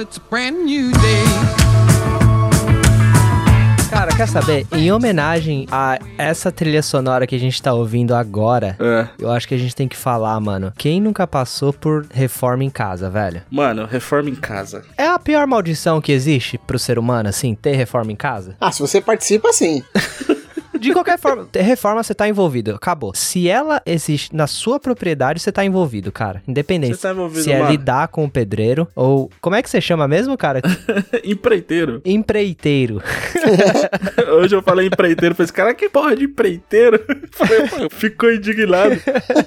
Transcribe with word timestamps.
it's 0.00 0.16
a 0.18 0.20
brand 0.30 0.64
new 0.64 0.90
day. 0.92 1.24
Cara, 3.90 4.12
quer 4.16 4.28
saber? 4.28 4.66
Em 4.72 4.90
homenagem 4.92 5.66
a 5.70 5.98
essa 6.16 6.50
trilha 6.50 6.82
sonora 6.82 7.26
que 7.26 7.34
a 7.34 7.38
gente 7.38 7.60
tá 7.60 7.72
ouvindo 7.74 8.14
agora, 8.14 8.76
É. 8.80 9.08
eu 9.18 9.30
acho 9.30 9.46
que 9.46 9.54
a 9.54 9.58
gente 9.58 9.74
tem 9.76 9.88
que 9.88 9.96
falar, 9.96 10.38
mano. 10.40 10.72
Quem 10.78 11.00
nunca 11.00 11.26
passou 11.26 11.72
por 11.72 12.06
reforma 12.10 12.64
em 12.64 12.70
casa, 12.70 13.10
velho? 13.10 13.42
Mano, 13.50 13.84
reforma 13.84 14.30
em 14.30 14.34
casa. 14.34 14.84
É 14.96 15.06
a 15.06 15.18
pior 15.18 15.46
maldição 15.46 16.00
que 16.00 16.12
existe 16.12 16.56
pro 16.56 16.78
ser 16.78 16.98
humano, 16.98 17.28
assim, 17.28 17.54
ter 17.54 17.74
reforma 17.74 18.12
em 18.12 18.16
casa? 18.16 18.56
Ah, 18.60 18.72
se 18.72 18.80
você 18.80 19.00
participa, 19.00 19.52
sim. 19.52 19.82
De 20.80 20.92
qualquer 20.92 21.18
forma, 21.18 21.44
ter 21.44 21.62
reforma 21.62 22.02
você 22.02 22.14
tá 22.14 22.28
envolvido, 22.28 22.74
acabou. 22.74 23.12
Se 23.14 23.48
ela 23.48 23.82
existe 23.84 24.34
na 24.34 24.46
sua 24.46 24.80
propriedade, 24.80 25.40
você 25.40 25.52
tá 25.52 25.64
envolvido, 25.64 26.10
cara. 26.10 26.42
Independente. 26.48 26.96
Você 26.96 27.02
tá 27.02 27.12
envolvido, 27.12 27.42
se 27.42 27.52
é 27.52 27.58
mano. 27.58 27.70
lidar 27.70 28.08
com 28.08 28.24
o 28.24 28.30
pedreiro 28.30 28.88
ou. 28.94 29.30
Como 29.40 29.56
é 29.56 29.62
que 29.62 29.70
você 29.70 29.80
chama 29.80 30.08
mesmo, 30.08 30.36
cara? 30.36 30.60
Empreiteiro. 31.24 32.00
Empreiteiro. 32.04 33.02
Hoje 34.40 34.54
eu 34.54 34.62
falei 34.62 34.86
empreiteiro, 34.86 35.34
falei, 35.34 35.52
cara, 35.52 35.74
que 35.74 35.88
porra 35.88 36.16
de 36.16 36.24
empreiteiro? 36.24 37.00
Ficou 37.90 38.32
indignado. 38.32 39.00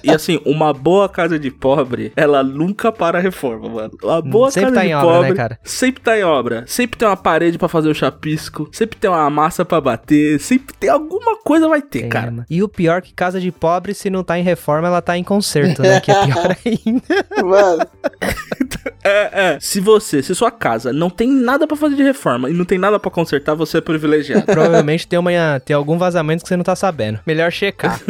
E 0.04 0.12
assim, 0.12 0.40
uma 0.46 0.74
boa 0.74 1.10
casa 1.10 1.40
de 1.40 1.50
pobre, 1.50 2.12
ela 2.16 2.44
nunca 2.44 2.92
para 2.92 3.18
a 3.18 3.22
reforma, 3.22 3.70
mano. 3.70 3.92
Uma 4.04 4.22
boa 4.22 4.52
sempre 4.52 4.72
casa 4.72 4.76
tá 4.76 4.82
de 4.82 4.88
em 4.90 4.96
obra, 4.96 5.08
pobre 5.08 5.30
né, 5.30 5.36
cara? 5.36 5.60
sempre 5.64 6.04
tá 6.04 6.18
em 6.18 6.24
obra. 6.24 6.64
Sempre 6.68 7.00
tem 7.00 7.08
uma 7.08 7.18
parede 7.18 7.58
pra 7.58 7.68
fazer 7.68 7.90
o 7.90 7.96
chapisco, 7.96 8.70
sempre 8.72 8.98
tem 8.98 9.10
uma 9.10 9.30
massa 9.30 9.64
pra 9.66 9.80
bater, 9.82 10.40
sempre 10.40 10.76
tem 10.76 10.90
alguma 10.90 11.23
coisa 11.44 11.68
vai 11.68 11.82
ter, 11.82 12.02
Tem, 12.02 12.10
cara. 12.10 12.26
né, 12.28 12.32
mano? 12.32 12.46
E 12.50 12.64
o 12.64 12.68
pior 12.70 13.02
que 13.02 13.14
casa 13.14 13.40
de 13.40 13.52
pobre, 13.52 13.94
se 13.94 14.10
não 14.10 14.24
tá 14.24 14.38
em 14.38 14.44
reforma, 14.44 14.88
ela 14.88 15.02
tá 15.02 15.18
em 15.18 15.24
conserto, 15.24 15.82
né? 15.82 16.00
Que 16.00 16.12
é 16.12 16.26
pior 16.26 16.58
ainda. 16.66 17.46
Mano, 17.46 17.88
É, 19.04 19.54
é. 19.54 19.58
Se 19.60 19.80
você, 19.82 20.24
se 20.24 20.34
sua 20.34 20.50
casa 20.50 20.94
não 20.94 21.10
tem 21.10 21.30
nada 21.30 21.68
pra 21.68 21.76
fazer 21.76 21.96
de 21.96 22.04
reforma 22.04 22.50
e 22.50 22.54
não 22.54 22.64
tem 22.64 22.78
nada 22.78 22.98
pra 22.98 23.12
consertar, 23.12 23.54
você 23.54 23.78
é 23.78 23.82
privilegiado. 23.82 24.46
Provavelmente 24.46 25.06
tem, 25.08 25.20
uma, 25.20 25.32
tem 25.64 25.76
algum 25.76 25.98
vazamento 25.98 26.44
que 26.44 26.48
você 26.48 26.56
não 26.56 26.64
tá 26.64 26.76
sabendo. 26.76 27.20
Melhor 27.26 27.52
checar. 27.52 28.00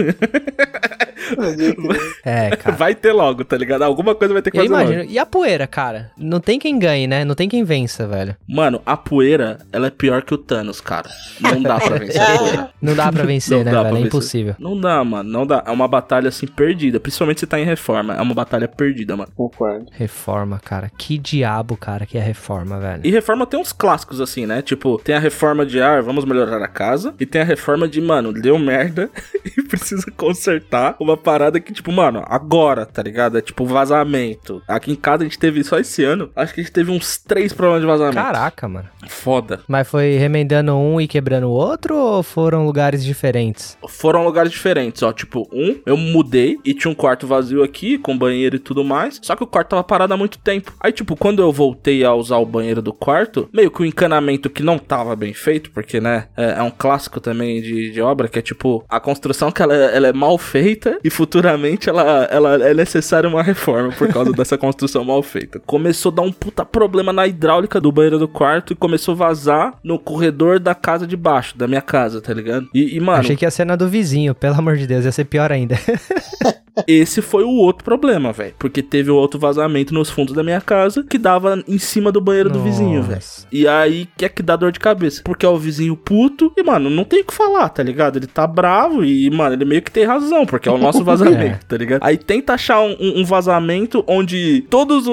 É, 2.26 2.56
cara. 2.56 2.76
Vai 2.76 2.96
ter 2.96 3.12
logo, 3.12 3.44
tá 3.44 3.58
ligado? 3.58 3.84
Alguma 3.84 4.16
coisa 4.16 4.34
vai 4.34 4.42
ter 4.42 4.52
que 4.52 4.58
Eu 4.58 4.68
fazer 4.68 4.98
logo. 4.98 5.10
E 5.12 5.20
a 5.20 5.26
poeira, 5.26 5.68
cara? 5.68 6.12
Não 6.18 6.40
tem 6.40 6.60
quem 6.60 6.78
ganhe, 6.80 7.08
né? 7.08 7.24
Não 7.26 7.36
tem 7.36 7.50
quem 7.50 7.64
vença, 7.64 8.08
velho. 8.08 8.36
Mano, 8.48 8.82
a 8.86 8.96
poeira, 8.98 9.60
ela 9.72 9.88
é 9.88 9.90
pior 9.90 10.22
que 10.24 10.34
o 10.34 10.38
Thanos, 10.38 10.80
cara. 10.82 11.10
Não 11.40 11.62
dá 11.62 11.80
pra 11.80 11.98
vencer 11.98 12.22
a 12.22 12.38
poeira. 12.38 12.70
Não 12.82 12.96
dá 12.96 13.12
pra 13.12 13.24
vencer, 13.24 13.58
Não 13.58 13.64
né, 13.64 13.72
dá 13.72 13.80
pra 13.80 13.84
velho? 13.84 13.94
É 13.94 13.98
vencer. 14.00 14.08
impossível. 14.08 14.56
Não 14.60 14.80
dá, 14.80 15.04
mano. 15.04 15.30
Não 15.30 15.46
dá. 15.48 15.64
É 15.66 15.72
uma 15.72 15.88
batalha, 15.88 16.30
assim, 16.30 16.48
perdida. 16.48 17.00
Principalmente 17.00 17.40
se 17.40 17.48
tá 17.48 17.60
em 17.60 17.66
reforma. 17.66 18.16
É 18.16 18.22
uma 18.22 18.34
batalha 18.34 18.68
perdida, 18.68 19.16
mano. 19.16 19.32
concordo. 19.36 19.86
Reforma, 19.92 20.60
cara. 20.64 20.92
Que 20.98 21.18
diabo, 21.18 21.78
cara, 21.78 22.06
que 22.06 22.18
é 22.18 22.22
reforma, 22.22 22.80
velho. 22.80 23.02
E 23.04 23.12
reforma 23.12 23.46
tem 23.46 23.60
uns 23.60 23.72
clássicos, 23.72 24.20
assim, 24.22 24.46
né? 24.46 24.62
Tipo, 24.62 24.98
tem 24.98 25.16
a 25.16 25.20
reforma 25.20 25.66
de, 25.66 25.82
ah, 25.82 26.02
vamos 26.02 26.26
melhorar 26.26 26.62
a 26.64 26.68
casa. 26.68 27.14
E 27.20 27.26
tem 27.26 27.42
a 27.42 27.46
reforma 27.46 27.88
de, 27.88 28.02
mano, 28.02 28.34
deu 28.34 28.58
merda 28.60 29.10
e 29.46 29.62
precisa 29.64 30.06
consertar 30.16 30.96
uma 31.04 31.18
parada 31.18 31.60
que, 31.60 31.74
tipo, 31.74 31.92
mano, 31.92 32.24
agora, 32.28 32.86
tá 32.86 33.02
ligado? 33.04 33.38
É 33.38 33.42
tipo 33.42 33.66
vazamento. 33.66 34.62
Aqui 34.68 34.92
em 34.92 34.96
casa 34.96 35.24
a 35.24 35.26
gente 35.26 35.40
teve 35.40 35.64
só 35.64 35.78
esse 35.80 36.04
ano. 36.04 36.30
Acho 36.36 36.54
que 36.54 36.62
a 36.62 36.64
gente 36.64 36.74
teve 36.74 36.92
uns 36.92 37.18
três 37.18 37.54
problemas 37.54 37.82
de 37.82 37.88
vazamento. 37.88 38.16
Caraca, 38.16 38.68
mano. 38.68 38.88
Foda. 39.08 39.62
Mas 39.68 39.88
foi 39.88 40.16
remendando 40.16 40.74
um 40.76 41.00
e 41.00 41.08
quebrando 41.08 41.48
o 41.48 41.52
outro 41.52 41.96
ou 41.96 42.24
foram 42.24 42.66
lugares 42.66 43.04
diferentes? 43.04 43.78
Foram 43.88 44.24
lugares 44.24 44.52
diferentes, 44.52 45.02
ó. 45.04 45.12
Tipo, 45.12 45.48
um, 45.52 45.80
eu 45.86 45.96
mudei 45.98 46.58
e 46.66 46.74
tinha 46.74 46.92
um 46.92 46.96
quarto 46.96 47.28
vazio 47.28 47.64
aqui, 47.64 47.98
com 47.98 48.18
banheiro 48.18 48.56
e 48.56 48.60
tudo 48.60 48.84
mais. 48.84 49.20
Só 49.22 49.36
que 49.36 49.44
o 49.44 49.48
quarto 49.48 49.70
tava 49.70 49.84
parado 49.84 50.14
há 50.14 50.18
muito 50.18 50.38
tempo. 50.40 50.74
Aí, 50.80 50.92
tipo, 50.92 51.16
quando 51.16 51.42
eu 51.42 51.52
voltei 51.52 52.04
a 52.04 52.14
usar 52.14 52.38
o 52.38 52.46
banheiro 52.46 52.82
do 52.82 52.94
quarto, 52.94 53.50
meio 53.54 53.72
que 53.72 53.82
o 53.82 53.86
encanamento 53.86 54.50
que 54.50 54.64
não 54.64 54.78
tava 54.78 55.16
bem 55.16 55.34
feito, 55.34 55.72
porque, 55.72 56.00
né, 56.00 56.28
é, 56.36 56.56
é 56.58 56.62
um 56.62 56.72
clássico 56.72 57.20
também 57.20 57.62
de, 57.62 57.92
de 57.92 58.02
obra, 58.02 58.28
que 58.28 58.40
é 58.40 58.42
tipo, 58.42 58.84
a 58.90 59.00
construção 59.00 59.52
que 59.52 59.62
ela, 59.62 59.76
é- 59.76 59.96
ela 59.96 60.08
é 60.08 60.14
mal 60.14 60.38
feita 60.38 60.93
e 61.04 61.10
futuramente 61.10 61.90
ela, 61.90 62.28
ela 62.30 62.68
é 62.68 62.74
necessária 62.74 63.30
uma 63.30 63.44
reforma 63.44 63.92
por 63.92 64.08
causa 64.08 64.32
dessa 64.34 64.58
construção 64.58 65.04
mal 65.04 65.22
feita. 65.22 65.62
Começou 65.66 66.12
a 66.12 66.16
dar 66.16 66.22
um 66.24 66.32
puta 66.32 66.66
problema 66.66 67.14
na 67.14 67.28
hidráulica 67.28 67.80
do 67.80 67.92
banheiro 67.92 68.20
do 68.20 68.28
quarto 68.28 68.74
e 68.74 68.76
começou 68.76 69.14
a 69.14 69.18
vazar 69.18 69.74
no 69.84 70.00
corredor 70.00 70.60
da 70.60 70.76
casa 70.76 71.06
de 71.06 71.16
baixo, 71.16 71.58
da 71.58 71.68
minha 71.68 71.82
casa, 71.82 72.22
tá 72.22 72.34
ligado? 72.34 72.68
E, 72.74 72.96
e 72.96 73.00
mano, 73.00 73.20
Achei 73.20 73.36
que 73.36 73.46
ia 73.46 73.52
ser 73.52 73.66
na 73.66 73.76
do 73.76 73.88
vizinho, 73.88 74.34
pelo 74.34 74.56
amor 74.56 74.78
de 74.78 74.88
Deus, 74.88 75.06
ia 75.06 75.12
ser 75.12 75.26
pior 75.26 75.52
ainda. 75.52 75.76
esse 76.88 77.22
foi 77.22 77.44
o 77.44 77.50
outro 77.52 77.84
problema, 77.84 78.32
velho. 78.34 78.54
Porque 78.58 78.82
teve 78.82 79.12
um 79.12 79.16
outro 79.16 79.40
vazamento 79.40 79.94
nos 79.94 80.10
fundos 80.10 80.34
da 80.34 80.44
minha 80.44 80.60
casa 80.62 81.04
que 81.04 81.18
dava 81.18 81.64
em 81.68 81.78
cima 81.78 82.12
do 82.12 82.20
banheiro 82.22 82.50
do 82.50 82.62
vizinho, 82.62 83.02
velho. 83.04 83.16
Nossa. 83.16 83.48
E 83.52 83.68
aí 83.68 84.08
que 84.18 84.26
é 84.26 84.30
que 84.30 84.42
dá 84.42 84.56
dor 84.56 84.72
de 84.72 84.80
cabeça. 84.80 85.22
Porque 85.24 85.46
é 85.46 85.50
o 85.50 85.58
vizinho 85.58 85.96
puto 85.96 86.52
e, 86.58 86.64
mano, 86.64 86.90
não 86.90 87.04
tem 87.04 87.22
o 87.22 87.26
que 87.26 87.34
falar, 87.34 87.70
tá 87.70 87.84
ligado? 87.84 88.18
Ele 88.18 88.28
tá 88.28 88.48
bravo 88.48 89.04
e, 89.06 89.30
mano, 89.30 89.56
ele 89.56 89.66
meio 89.66 89.82
que 89.82 89.92
tem 89.92 90.04
razão, 90.06 90.46
porque 90.46 90.68
é 90.68 90.72
o 90.72 90.78
nosso 90.78 91.04
vazamento, 91.06 91.66
tá 91.66 91.78
ligado? 91.78 92.02
Aí 92.04 92.18
tenta 92.18 92.54
achar 92.54 92.82
um, 92.82 92.96
um- 93.00 93.24
vazamento 93.26 94.04
onde 94.08 94.66
todas 94.70 95.06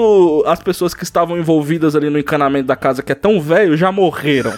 as 0.45 0.59
pessoas 0.61 0.93
que 0.93 1.03
estavam 1.03 1.37
envolvidas 1.37 1.95
ali 1.95 2.09
no 2.09 2.19
encanamento 2.19 2.67
da 2.67 2.75
casa, 2.75 3.01
que 3.03 3.11
é 3.11 3.15
tão 3.15 3.39
velho, 3.39 3.75
já 3.77 3.91
morreram. 3.91 4.51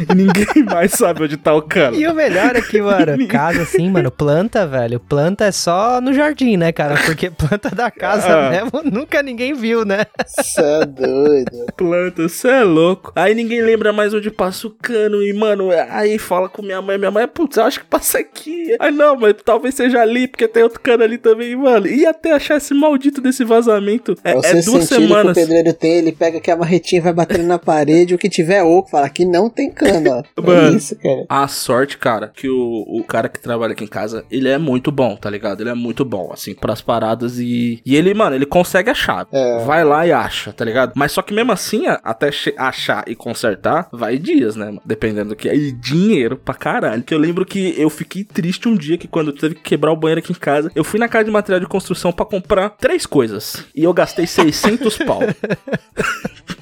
E 0.00 0.06
ninguém 0.14 0.64
mais 0.64 0.92
sabe 0.92 1.24
onde 1.24 1.36
tá 1.36 1.54
o 1.54 1.62
cano. 1.62 1.96
E 1.96 2.06
o 2.06 2.14
melhor 2.14 2.56
é 2.56 2.60
que, 2.60 2.80
mano, 2.80 3.16
casa 3.28 3.62
assim, 3.62 3.88
mano, 3.90 4.10
planta, 4.10 4.66
velho. 4.66 4.98
Planta 5.00 5.44
é 5.46 5.52
só 5.52 6.00
no 6.00 6.12
jardim, 6.12 6.56
né, 6.56 6.72
cara? 6.72 6.96
Porque 7.04 7.30
planta 7.30 7.70
da 7.70 7.90
casa 7.90 8.26
Ah. 8.28 8.50
mesmo 8.50 8.82
nunca 8.84 9.22
ninguém 9.22 9.54
viu, 9.54 9.84
né? 9.84 10.06
Cê 10.26 10.60
é 10.82 10.86
doido. 10.86 11.66
planta, 11.76 12.28
você 12.28 12.48
é 12.48 12.62
louco. 12.64 13.12
Aí 13.14 13.34
ninguém 13.34 13.62
lembra 13.62 13.92
mais 13.92 14.12
onde 14.14 14.30
passa 14.30 14.66
o 14.66 14.70
cano. 14.70 15.22
E, 15.22 15.32
mano, 15.32 15.68
aí 15.90 16.18
fala 16.18 16.48
com 16.48 16.62
minha 16.62 16.80
mãe. 16.82 16.98
Minha 16.98 17.10
mãe, 17.10 17.26
putz, 17.28 17.56
eu 17.56 17.64
acho 17.64 17.80
que 17.80 17.86
passa 17.86 18.18
aqui. 18.18 18.76
Aí 18.80 18.90
não, 18.92 19.16
mas 19.16 19.34
talvez 19.44 19.74
seja 19.74 20.00
ali, 20.00 20.26
porque 20.28 20.48
tem 20.48 20.62
outro 20.62 20.80
cano 20.80 21.02
ali 21.04 21.18
também, 21.18 21.54
mano. 21.56 21.86
E 21.86 22.06
até 22.06 22.32
achar 22.32 22.56
esse 22.56 22.74
maldito 22.74 23.20
desse 23.20 23.44
vazamento. 23.44 24.16
É, 24.24 24.32
Você 24.34 24.46
é 24.48 24.52
duas 24.62 24.64
sentindo 24.64 24.88
que 24.88 24.94
o 24.94 25.08
semanas. 25.08 25.34
pedreiro 25.34 25.72
tem, 25.72 25.92
ele 25.98 26.12
pega 26.12 26.38
aqui 26.38 26.50
a 26.50 26.56
marretinha 26.56 27.00
e 27.00 27.02
vai 27.02 27.12
batendo 27.12 27.44
na 27.44 27.58
parede, 27.58 28.14
o 28.14 28.18
que 28.18 28.28
tiver 28.28 28.62
oco, 28.62 28.90
fala 28.90 29.08
que 29.08 29.24
não 29.24 29.48
tem 29.50 29.70
cano, 29.70 29.83
ó. 29.86 30.22
É 30.42 30.46
Mano. 30.46 30.76
isso, 30.76 30.96
cara. 30.96 31.24
A 31.28 31.48
sorte, 31.48 31.98
cara, 31.98 32.28
que 32.34 32.48
o, 32.48 32.84
o 32.88 33.04
cara 33.04 33.28
que 33.28 33.40
trabalha 33.40 33.72
aqui 33.72 33.84
em 33.84 33.88
casa, 33.88 34.24
ele 34.30 34.48
é 34.48 34.58
muito 34.58 34.90
bom, 34.90 35.16
tá 35.16 35.28
ligado? 35.30 35.60
Ele 35.60 35.70
é 35.70 35.74
muito 35.74 36.04
bom, 36.04 36.30
assim, 36.32 36.54
pras 36.54 36.80
paradas 36.80 37.38
e. 37.38 37.80
E 37.84 37.96
ele, 37.96 38.12
mano, 38.14 38.34
ele 38.36 38.46
consegue 38.46 38.90
achar. 38.90 39.26
É. 39.32 39.58
Vai 39.64 39.84
lá 39.84 40.06
e 40.06 40.12
acha, 40.12 40.52
tá 40.52 40.64
ligado? 40.64 40.92
Mas 40.94 41.12
só 41.12 41.22
que 41.22 41.32
mesmo 41.34 41.52
assim, 41.52 41.84
até 42.02 42.30
che- 42.32 42.54
achar 42.56 43.04
e 43.06 43.14
consertar, 43.14 43.88
vai 43.92 44.18
dias, 44.18 44.56
né? 44.56 44.66
mano? 44.66 44.82
Dependendo 44.84 45.30
do 45.30 45.36
que. 45.36 45.48
é. 45.48 45.54
E 45.56 45.72
dinheiro 45.72 46.36
pra 46.36 46.54
caralho. 46.54 47.02
Que 47.02 47.14
eu 47.14 47.18
lembro 47.18 47.44
que 47.44 47.74
eu 47.78 47.88
fiquei 47.90 48.24
triste 48.24 48.68
um 48.68 48.74
dia 48.76 48.96
que 48.98 49.06
quando 49.08 49.32
teve 49.32 49.54
que 49.54 49.62
quebrar 49.62 49.92
o 49.92 49.96
banheiro 49.96 50.18
aqui 50.20 50.32
em 50.32 50.36
casa, 50.36 50.70
eu 50.74 50.84
fui 50.84 50.98
na 50.98 51.08
casa 51.08 51.24
de 51.24 51.30
material 51.30 51.60
de 51.60 51.66
construção 51.66 52.12
pra 52.12 52.24
comprar 52.24 52.70
três 52.70 53.06
coisas. 53.06 53.64
E 53.74 53.82
eu 53.84 53.92
gastei 53.92 54.26
600 54.26 54.98
pau. 54.98 55.20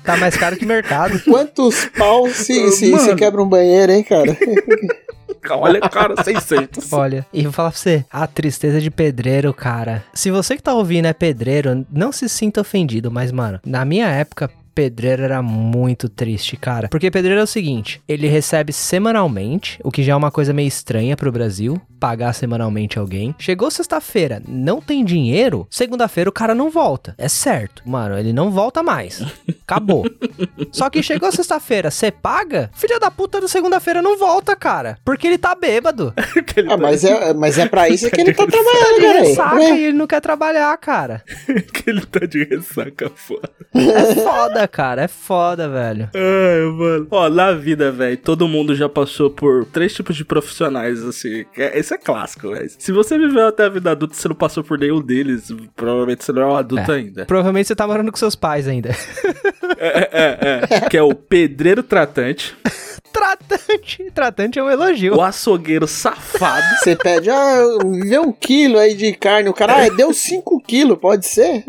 Tá 0.04 0.16
mais 0.16 0.36
caro 0.36 0.56
que 0.56 0.66
mercado. 0.66 1.20
Quantos 1.22 1.86
pau 1.96 2.28
se, 2.28 2.70
se, 2.72 2.90
Mano. 2.90 3.04
Se 3.12 3.18
quebra 3.18 3.42
um 3.42 3.48
banheiro, 3.48 3.92
hein, 3.92 4.02
cara? 4.02 4.36
Olha, 5.50 5.80
cara, 5.80 6.22
600. 6.22 6.92
Olha, 6.92 7.26
e 7.32 7.42
vou 7.42 7.52
falar 7.52 7.70
pra 7.70 7.78
você, 7.78 8.04
a 8.10 8.26
tristeza 8.26 8.80
de 8.80 8.90
pedreiro, 8.90 9.52
cara. 9.52 10.04
Se 10.14 10.30
você 10.30 10.56
que 10.56 10.62
tá 10.62 10.72
ouvindo 10.72 11.06
é 11.06 11.12
pedreiro, 11.12 11.84
não 11.90 12.12
se 12.12 12.28
sinta 12.28 12.60
ofendido, 12.60 13.10
mas, 13.10 13.32
mano, 13.32 13.60
na 13.66 13.84
minha 13.84 14.06
época, 14.06 14.50
pedreiro 14.74 15.22
era 15.22 15.42
muito 15.42 16.08
triste, 16.08 16.56
cara. 16.56 16.88
Porque 16.88 17.10
pedreiro 17.10 17.40
é 17.40 17.44
o 17.44 17.46
seguinte, 17.46 18.00
ele 18.08 18.26
recebe 18.28 18.72
semanalmente, 18.72 19.78
o 19.84 19.90
que 19.90 20.02
já 20.02 20.12
é 20.12 20.16
uma 20.16 20.30
coisa 20.30 20.52
meio 20.52 20.68
estranha 20.68 21.16
pro 21.16 21.30
Brasil, 21.32 21.80
pagar 22.00 22.32
semanalmente 22.32 22.98
alguém. 22.98 23.34
Chegou 23.38 23.70
sexta-feira, 23.70 24.42
não 24.48 24.80
tem 24.80 25.04
dinheiro, 25.04 25.66
segunda-feira 25.70 26.30
o 26.30 26.32
cara 26.32 26.54
não 26.54 26.70
volta. 26.70 27.14
É 27.18 27.28
certo. 27.28 27.82
Mano, 27.86 28.18
ele 28.18 28.32
não 28.32 28.50
volta 28.50 28.82
mais. 28.82 29.22
Acabou. 29.62 30.04
Só 30.72 30.88
que 30.90 31.02
chegou 31.02 31.30
sexta-feira, 31.30 31.90
você 31.90 32.10
paga? 32.10 32.70
Filha 32.74 32.98
da 32.98 33.10
puta 33.10 33.40
do 33.40 33.48
segunda-feira 33.48 34.00
não 34.02 34.18
volta, 34.18 34.56
cara. 34.56 34.98
Porque 35.04 35.26
ele 35.26 35.38
tá 35.38 35.54
bêbado. 35.54 36.12
Ah, 36.68 36.76
mas 36.76 37.02
é, 37.04 37.32
mas 37.34 37.58
é 37.58 37.66
pra 37.66 37.88
isso 37.88 38.10
que 38.10 38.20
ele 38.20 38.32
tá 38.34 38.44
Tá 38.46 38.50
trabalhando, 38.52 38.96
de 38.96 39.02
cara. 39.06 39.20
ressaca 39.20 39.62
e 39.62 39.84
ele 39.84 39.92
não 39.98 40.06
quer 40.06 40.20
trabalhar, 40.20 40.76
cara. 40.78 41.22
que 41.72 41.88
ele 41.90 42.04
tá 42.06 42.26
de 42.26 42.44
ressaca 42.44 43.10
foda. 43.14 43.50
É 43.74 44.14
foda, 44.14 44.61
cara. 44.68 45.02
É 45.02 45.08
foda, 45.08 45.68
velho. 45.68 46.08
Ai, 46.14 46.72
mano. 46.72 47.06
Ó, 47.10 47.28
na 47.28 47.52
vida, 47.52 47.90
velho, 47.90 48.16
todo 48.16 48.46
mundo 48.48 48.74
já 48.74 48.88
passou 48.88 49.30
por 49.30 49.64
três 49.66 49.94
tipos 49.94 50.16
de 50.16 50.24
profissionais, 50.24 51.02
assim. 51.02 51.44
É- 51.56 51.78
Esse 51.78 51.94
é 51.94 51.98
clássico, 51.98 52.50
velho. 52.50 52.70
Se 52.78 52.92
você 52.92 53.18
viveu 53.18 53.46
até 53.46 53.64
a 53.64 53.68
vida 53.68 53.90
adulta 53.90 54.14
e 54.14 54.16
você 54.16 54.28
não 54.28 54.36
passou 54.36 54.62
por 54.64 54.78
nenhum 54.78 55.00
deles, 55.00 55.48
provavelmente 55.76 56.24
você 56.24 56.32
não 56.32 56.42
é 56.42 56.46
um 56.46 56.56
adulto 56.56 56.90
É. 56.90 56.94
ainda. 56.96 57.24
Provavelmente 57.26 57.66
você 57.68 57.74
tá 57.76 57.86
morando 57.86 58.10
com 58.10 58.18
seus 58.18 58.34
pais 58.36 58.66
ainda. 58.68 58.90
É, 59.78 60.08
é, 60.12 60.66
é. 60.76 60.80
que 60.88 60.96
é 60.96 61.02
o 61.02 61.14
pedreiro 61.14 61.82
tratante, 61.82 62.56
Tratante. 63.12 64.10
Tratante 64.14 64.58
é 64.58 64.62
um 64.62 64.70
elogio. 64.70 65.14
o 65.16 65.20
açougueiro 65.20 65.86
safado. 65.86 66.64
Você 66.82 66.96
pede, 66.96 67.28
ah, 67.28 67.58
vê 68.06 68.18
um 68.18 68.32
quilo 68.32 68.78
aí 68.78 68.94
de 68.94 69.12
carne. 69.12 69.50
O 69.50 69.52
cara, 69.52 69.84
ah, 69.84 69.88
deu 69.90 70.14
5 70.14 70.58
quilos, 70.62 70.98
pode 70.98 71.26
ser? 71.26 71.62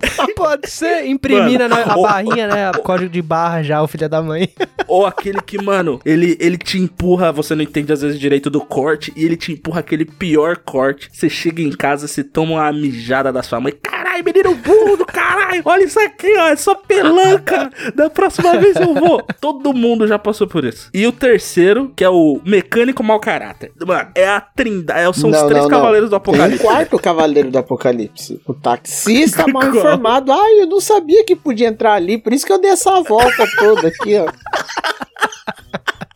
Pode 0.36 0.70
ser, 0.70 1.06
imprimir 1.06 1.58
Mano, 1.60 1.74
né, 1.74 1.84
a 1.86 1.96
o- 1.98 2.02
barrinha, 2.02 2.46
né? 2.46 2.70
O 2.70 2.78
código 2.82 3.10
de 3.10 3.20
barra 3.22 3.62
já, 3.62 3.82
o 3.82 3.88
filho 3.88 4.08
da 4.08 4.22
mãe. 4.22 4.48
Ou 4.86 5.04
aquele 5.04 5.40
que, 5.42 5.62
mano, 5.62 6.00
ele, 6.04 6.36
ele 6.40 6.56
te 6.56 6.78
empurra, 6.78 7.30
você 7.32 7.54
não 7.54 7.62
entende 7.62 7.92
às 7.92 8.00
vezes 8.02 8.18
direito 8.18 8.48
do 8.48 8.60
corte, 8.60 9.12
e 9.16 9.24
ele 9.24 9.36
te 9.36 9.52
empurra 9.52 9.80
aquele 9.80 10.04
pior 10.04 10.56
corte. 10.58 11.08
Você 11.12 11.28
chega 11.28 11.60
em 11.60 11.70
casa, 11.70 12.06
você 12.08 12.22
toma 12.24 12.52
uma 12.54 12.72
mijada 12.72 13.32
da 13.32 13.42
sua 13.42 13.60
mãe. 13.60 13.72
Caralho, 13.82 14.24
menino 14.24 14.54
burro 14.54 14.96
do 14.96 15.04
caralho! 15.04 15.62
Olha 15.64 15.84
isso 15.84 15.98
aqui, 16.00 16.32
ó, 16.38 16.48
é 16.48 16.56
só 16.56 16.74
pelanca! 16.74 17.70
Da 17.94 18.08
próxima 18.08 18.56
vez 18.58 18.76
eu 18.76 18.94
vou. 18.94 19.22
Todo 19.40 19.72
mundo 19.74 20.06
já 20.06 20.18
passou 20.18 20.46
por 20.46 20.64
isso. 20.64 20.88
E 20.94 21.06
o 21.06 21.12
terceiro, 21.12 21.92
que 21.94 22.02
é 22.04 22.08
o 22.08 22.40
mecânico 22.44 23.02
mau 23.02 23.20
caráter. 23.20 23.72
Mano, 23.84 24.08
é 24.14 24.26
a 24.28 24.40
trindade, 24.40 25.00
é- 25.00 25.12
são 25.12 25.30
os 25.30 25.36
Não, 25.36 25.46
três 25.48 25.62
não, 25.64 25.70
não. 25.70 25.76
cavaleiros 25.78 26.10
do 26.10 26.18
Tem 26.20 26.32
um 26.32 26.34
apocalipse. 26.36 26.64
quarto 26.64 26.98
cavaleiro 26.98 27.50
do 27.50 27.58
apocalipse. 27.58 28.40
O 28.46 28.54
taxista 28.54 29.46
mal? 29.48 29.62
Informado. 29.88 30.32
Ai, 30.32 30.60
eu 30.60 30.66
não 30.66 30.80
sabia 30.80 31.24
que 31.24 31.36
podia 31.36 31.68
entrar 31.68 31.94
ali, 31.94 32.18
por 32.18 32.32
isso 32.32 32.46
que 32.46 32.52
eu 32.52 32.60
dei 32.60 32.70
essa 32.70 33.00
volta 33.02 33.44
toda 33.58 33.88
aqui, 33.88 34.16
ó. 34.16 34.26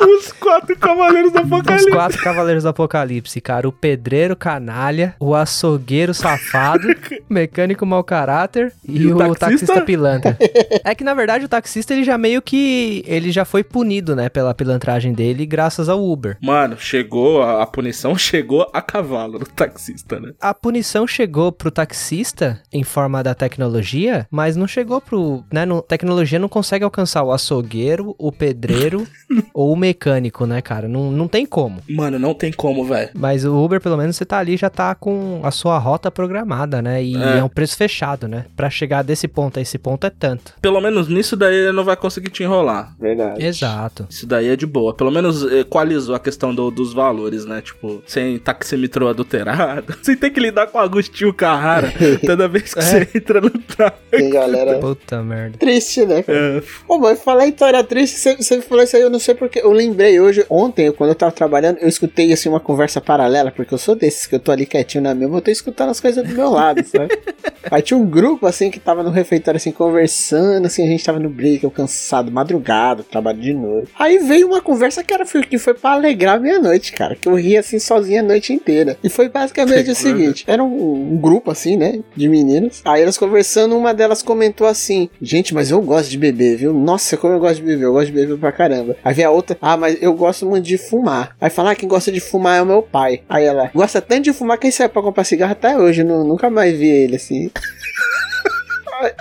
Os 0.00 0.32
quatro 0.32 0.76
cavaleiros 0.76 1.32
do 1.32 1.38
Os 1.40 1.44
apocalipse. 1.46 1.90
quatro 1.90 2.22
cavaleiros 2.22 2.62
do 2.64 2.68
apocalipse, 2.68 3.40
cara. 3.40 3.68
O 3.68 3.72
pedreiro 3.72 4.36
canalha, 4.36 5.14
o 5.20 5.34
açougueiro 5.34 6.14
safado, 6.14 6.88
o 6.88 6.94
mecânico 7.32 7.84
mau 7.86 8.02
caráter 8.04 8.72
e, 8.86 9.02
E 9.02 9.06
o 9.12 9.14
o, 9.16 9.18
taxista? 9.18 9.44
taxista? 9.66 9.80
pilantra. 9.84 10.36
é 10.84 10.94
que, 10.94 11.04
na 11.04 11.14
verdade, 11.14 11.44
o 11.44 11.48
taxista, 11.48 11.92
ele 11.94 12.04
já 12.04 12.16
meio 12.18 12.40
que... 12.42 13.02
Ele 13.06 13.30
já 13.32 13.44
foi 13.44 13.62
punido, 13.64 14.14
né, 14.14 14.28
pela 14.28 14.54
pilantragem 14.54 15.12
dele, 15.12 15.44
graças 15.46 15.88
ao 15.88 16.02
Uber. 16.04 16.36
Mano, 16.42 16.76
chegou, 16.78 17.42
a, 17.42 17.62
a 17.62 17.66
punição 17.66 18.16
chegou 18.18 18.66
a 18.72 18.80
cavalo 18.82 19.38
do 19.38 19.46
taxista, 19.46 20.18
né? 20.20 20.32
A 20.40 20.54
punição 20.54 21.06
chegou 21.06 21.50
pro 21.52 21.70
taxista 21.70 22.60
em 22.72 22.82
forma 22.84 23.22
da 23.22 23.34
tecnologia, 23.34 24.26
mas 24.30 24.56
não 24.56 24.66
chegou 24.66 25.00
pro. 25.00 25.44
Né, 25.52 25.64
no- 25.64 25.82
tecnologia 25.82 26.38
não 26.38 26.48
consegue 26.48 26.84
alcançar 26.84 27.22
o 27.22 27.32
açougueiro, 27.32 28.14
o 28.18 28.30
pedreiro 28.32 29.06
ou 29.52 29.72
o 29.72 29.76
mecânico, 29.88 30.46
né, 30.46 30.60
cara? 30.60 30.86
Não, 30.88 31.10
não 31.10 31.26
tem 31.26 31.46
como. 31.46 31.80
Mano, 31.88 32.18
não 32.18 32.34
tem 32.34 32.52
como, 32.52 32.84
velho. 32.84 33.10
Mas 33.14 33.44
o 33.44 33.54
Uber, 33.56 33.80
pelo 33.80 33.96
menos, 33.96 34.16
você 34.16 34.24
tá 34.24 34.38
ali 34.38 34.56
já 34.56 34.68
tá 34.70 34.94
com 34.94 35.40
a 35.42 35.50
sua 35.50 35.78
rota 35.78 36.10
programada, 36.10 36.82
né? 36.82 37.02
E 37.02 37.16
É. 37.16 37.38
é, 37.38 37.44
um 37.44 37.48
preço 37.48 37.76
fechado, 37.76 38.28
né? 38.28 38.44
Pra 38.56 38.68
chegar 38.70 39.02
desse 39.02 39.26
ponto 39.26 39.58
a 39.58 39.62
esse 39.62 39.78
ponto 39.78 40.06
é 40.06 40.10
tanto. 40.10 40.52
Pelo 40.60 40.80
menos 40.80 41.08
nisso 41.08 41.36
daí 41.36 41.54
ele 41.54 41.72
não 41.72 41.84
vai 41.84 41.96
conseguir 41.96 42.30
te 42.30 42.42
enrolar. 42.42 42.94
Verdade. 42.98 43.44
Exato. 43.44 44.06
Isso 44.10 44.26
daí 44.26 44.48
é 44.48 44.56
de 44.56 44.66
boa. 44.66 44.94
Pelo 44.94 45.10
menos 45.10 45.42
equalizou 45.52 46.14
a 46.14 46.20
questão 46.20 46.54
do- 46.54 46.70
dos 46.70 46.92
valores, 46.92 47.44
né? 47.44 47.60
Tipo, 47.62 48.02
sem 48.06 48.38
taximetrô 48.38 49.08
adulterado. 49.08 49.94
Sem 50.02 50.16
ter 50.16 50.30
que 50.30 50.40
lidar 50.40 50.66
com 50.68 50.78
Agostinho 50.78 51.32
Carrara 51.32 51.92
toda 52.24 52.48
vez 52.48 52.72
que 52.74 52.80
É. 52.80 52.82
você 52.82 53.08
entra 53.14 53.40
no 53.40 53.50
tá. 53.50 53.90
Tem 54.10 54.30
galera 54.30 54.78
Puta 54.78 55.22
merda. 55.22 55.58
triste, 55.58 56.04
né? 56.04 56.22
cara? 56.22 56.38
É, 56.58 56.62
Ô, 56.88 56.98
mas 56.98 57.22
falar 57.22 57.46
em 57.46 57.50
história 57.50 57.82
triste, 57.84 58.18
você, 58.18 58.36
você 58.36 58.60
falou 58.62 58.84
isso 58.84 58.96
aí, 58.96 59.02
eu 59.02 59.10
não 59.10 59.18
sei 59.18 59.34
porque. 59.34 59.58
Eu 59.60 59.72
lembrei 59.78 60.20
hoje, 60.20 60.44
ontem, 60.50 60.90
quando 60.92 61.10
eu 61.10 61.14
tava 61.14 61.32
trabalhando, 61.32 61.78
eu 61.78 61.88
escutei 61.88 62.32
assim 62.32 62.48
uma 62.48 62.60
conversa 62.60 63.00
paralela, 63.00 63.50
porque 63.50 63.72
eu 63.72 63.78
sou 63.78 63.94
desses 63.94 64.26
que 64.26 64.34
eu 64.34 64.40
tô 64.40 64.52
ali 64.52 64.66
quietinho 64.66 65.04
na 65.04 65.14
minha, 65.14 65.28
eu 65.28 65.40
tô 65.40 65.50
escutando 65.50 65.90
as 65.90 66.00
coisas 66.00 66.26
do 66.26 66.34
meu 66.34 66.50
lado, 66.50 66.84
sabe? 66.84 67.16
aí 67.70 67.82
tinha 67.82 67.98
um 67.98 68.06
grupo 68.06 68.46
assim 68.46 68.70
que 68.70 68.80
tava 68.80 69.02
no 69.02 69.10
refeitório 69.10 69.56
assim, 69.56 69.70
conversando, 69.70 70.66
assim, 70.66 70.84
a 70.84 70.86
gente 70.86 71.04
tava 71.04 71.18
no 71.18 71.30
break, 71.30 71.64
eu 71.64 71.70
cansado, 71.70 72.30
madrugada, 72.30 73.02
trabalho 73.02 73.40
de 73.40 73.54
noite. 73.54 73.88
Aí 73.98 74.18
veio 74.18 74.48
uma 74.48 74.60
conversa 74.60 75.02
que 75.04 75.14
era 75.14 75.24
que 75.24 75.58
foi 75.58 75.74
pra 75.74 75.92
alegrar 75.92 76.36
a 76.36 76.40
minha 76.40 76.58
noite, 76.58 76.92
cara. 76.92 77.14
Que 77.14 77.28
eu 77.28 77.34
ria 77.34 77.60
assim 77.60 77.78
sozinha 77.78 78.20
a 78.20 78.24
noite 78.24 78.52
inteira. 78.52 78.96
E 79.02 79.08
foi 79.08 79.28
basicamente 79.28 79.90
o 79.90 79.94
seguinte: 79.94 80.44
era 80.46 80.62
um, 80.62 81.12
um 81.12 81.16
grupo 81.16 81.50
assim, 81.50 81.76
né? 81.76 82.00
De 82.16 82.28
meninas. 82.28 82.82
Aí 82.84 83.02
elas 83.02 83.18
conversando, 83.18 83.76
uma 83.76 83.92
delas 83.94 84.22
comentou 84.22 84.66
assim: 84.66 85.08
Gente, 85.20 85.54
mas 85.54 85.70
eu 85.70 85.80
gosto 85.80 86.10
de 86.10 86.18
beber, 86.18 86.56
viu? 86.56 86.72
Nossa, 86.72 87.16
como 87.16 87.34
eu 87.34 87.40
gosto 87.40 87.56
de 87.56 87.62
beber, 87.62 87.84
eu 87.84 87.92
gosto 87.92 88.06
de 88.06 88.12
beber 88.12 88.38
pra 88.38 88.52
caramba. 88.52 88.96
Aí 89.04 89.14
vem 89.14 89.24
a 89.24 89.30
outra, 89.30 89.56
ah, 89.72 89.76
mas 89.76 89.96
eu 90.00 90.12
gosto 90.14 90.46
muito 90.46 90.64
de 90.64 90.78
fumar. 90.78 91.36
Aí 91.40 91.50
fala, 91.50 91.72
ah, 91.72 91.74
quem 91.74 91.88
gosta 91.88 92.10
de 92.10 92.20
fumar 92.20 92.58
é 92.58 92.62
o 92.62 92.66
meu 92.66 92.82
pai. 92.82 93.22
Aí 93.28 93.44
ela, 93.44 93.70
gosta 93.74 94.00
tanto 94.00 94.22
de 94.22 94.32
fumar 94.32 94.56
que 94.58 94.66
ele 94.66 94.72
sai 94.72 94.88
pra 94.88 95.02
comprar 95.02 95.24
cigarro 95.24 95.52
até 95.52 95.76
hoje. 95.76 96.00
eu 96.02 96.06
nu- 96.06 96.24
nunca 96.24 96.48
mais 96.50 96.76
vi 96.76 96.86
ele 96.88 97.16
assim. 97.16 97.50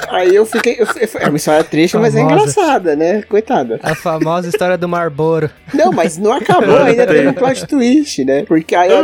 Aí- 0.10 0.36
eu 0.36 0.46
fiquei. 0.46 0.76
eu- 0.80 0.86
eu- 0.86 1.10
é 1.20 1.28
uma 1.28 1.38
história 1.38 1.64
triste, 1.64 1.96
mas 1.98 2.16
é 2.16 2.20
Famosa. 2.22 2.36
engraçada, 2.42 2.96
né? 2.96 3.22
Coitada. 3.24 3.80
A 3.84 3.94
famosa 3.96 4.48
história 4.50 4.78
do 4.78 4.88
Marlboro. 4.88 5.50
Não, 5.74 5.92
mas 5.92 6.18
não 6.18 6.32
acabou, 6.34 6.78
ainda 6.78 7.06
teve 7.06 7.28
um 7.28 7.34
plot 7.34 7.66
twist, 7.68 8.24
né? 8.26 8.44
Porque 8.48 8.76
aí 8.76 8.92
a, 8.92 9.00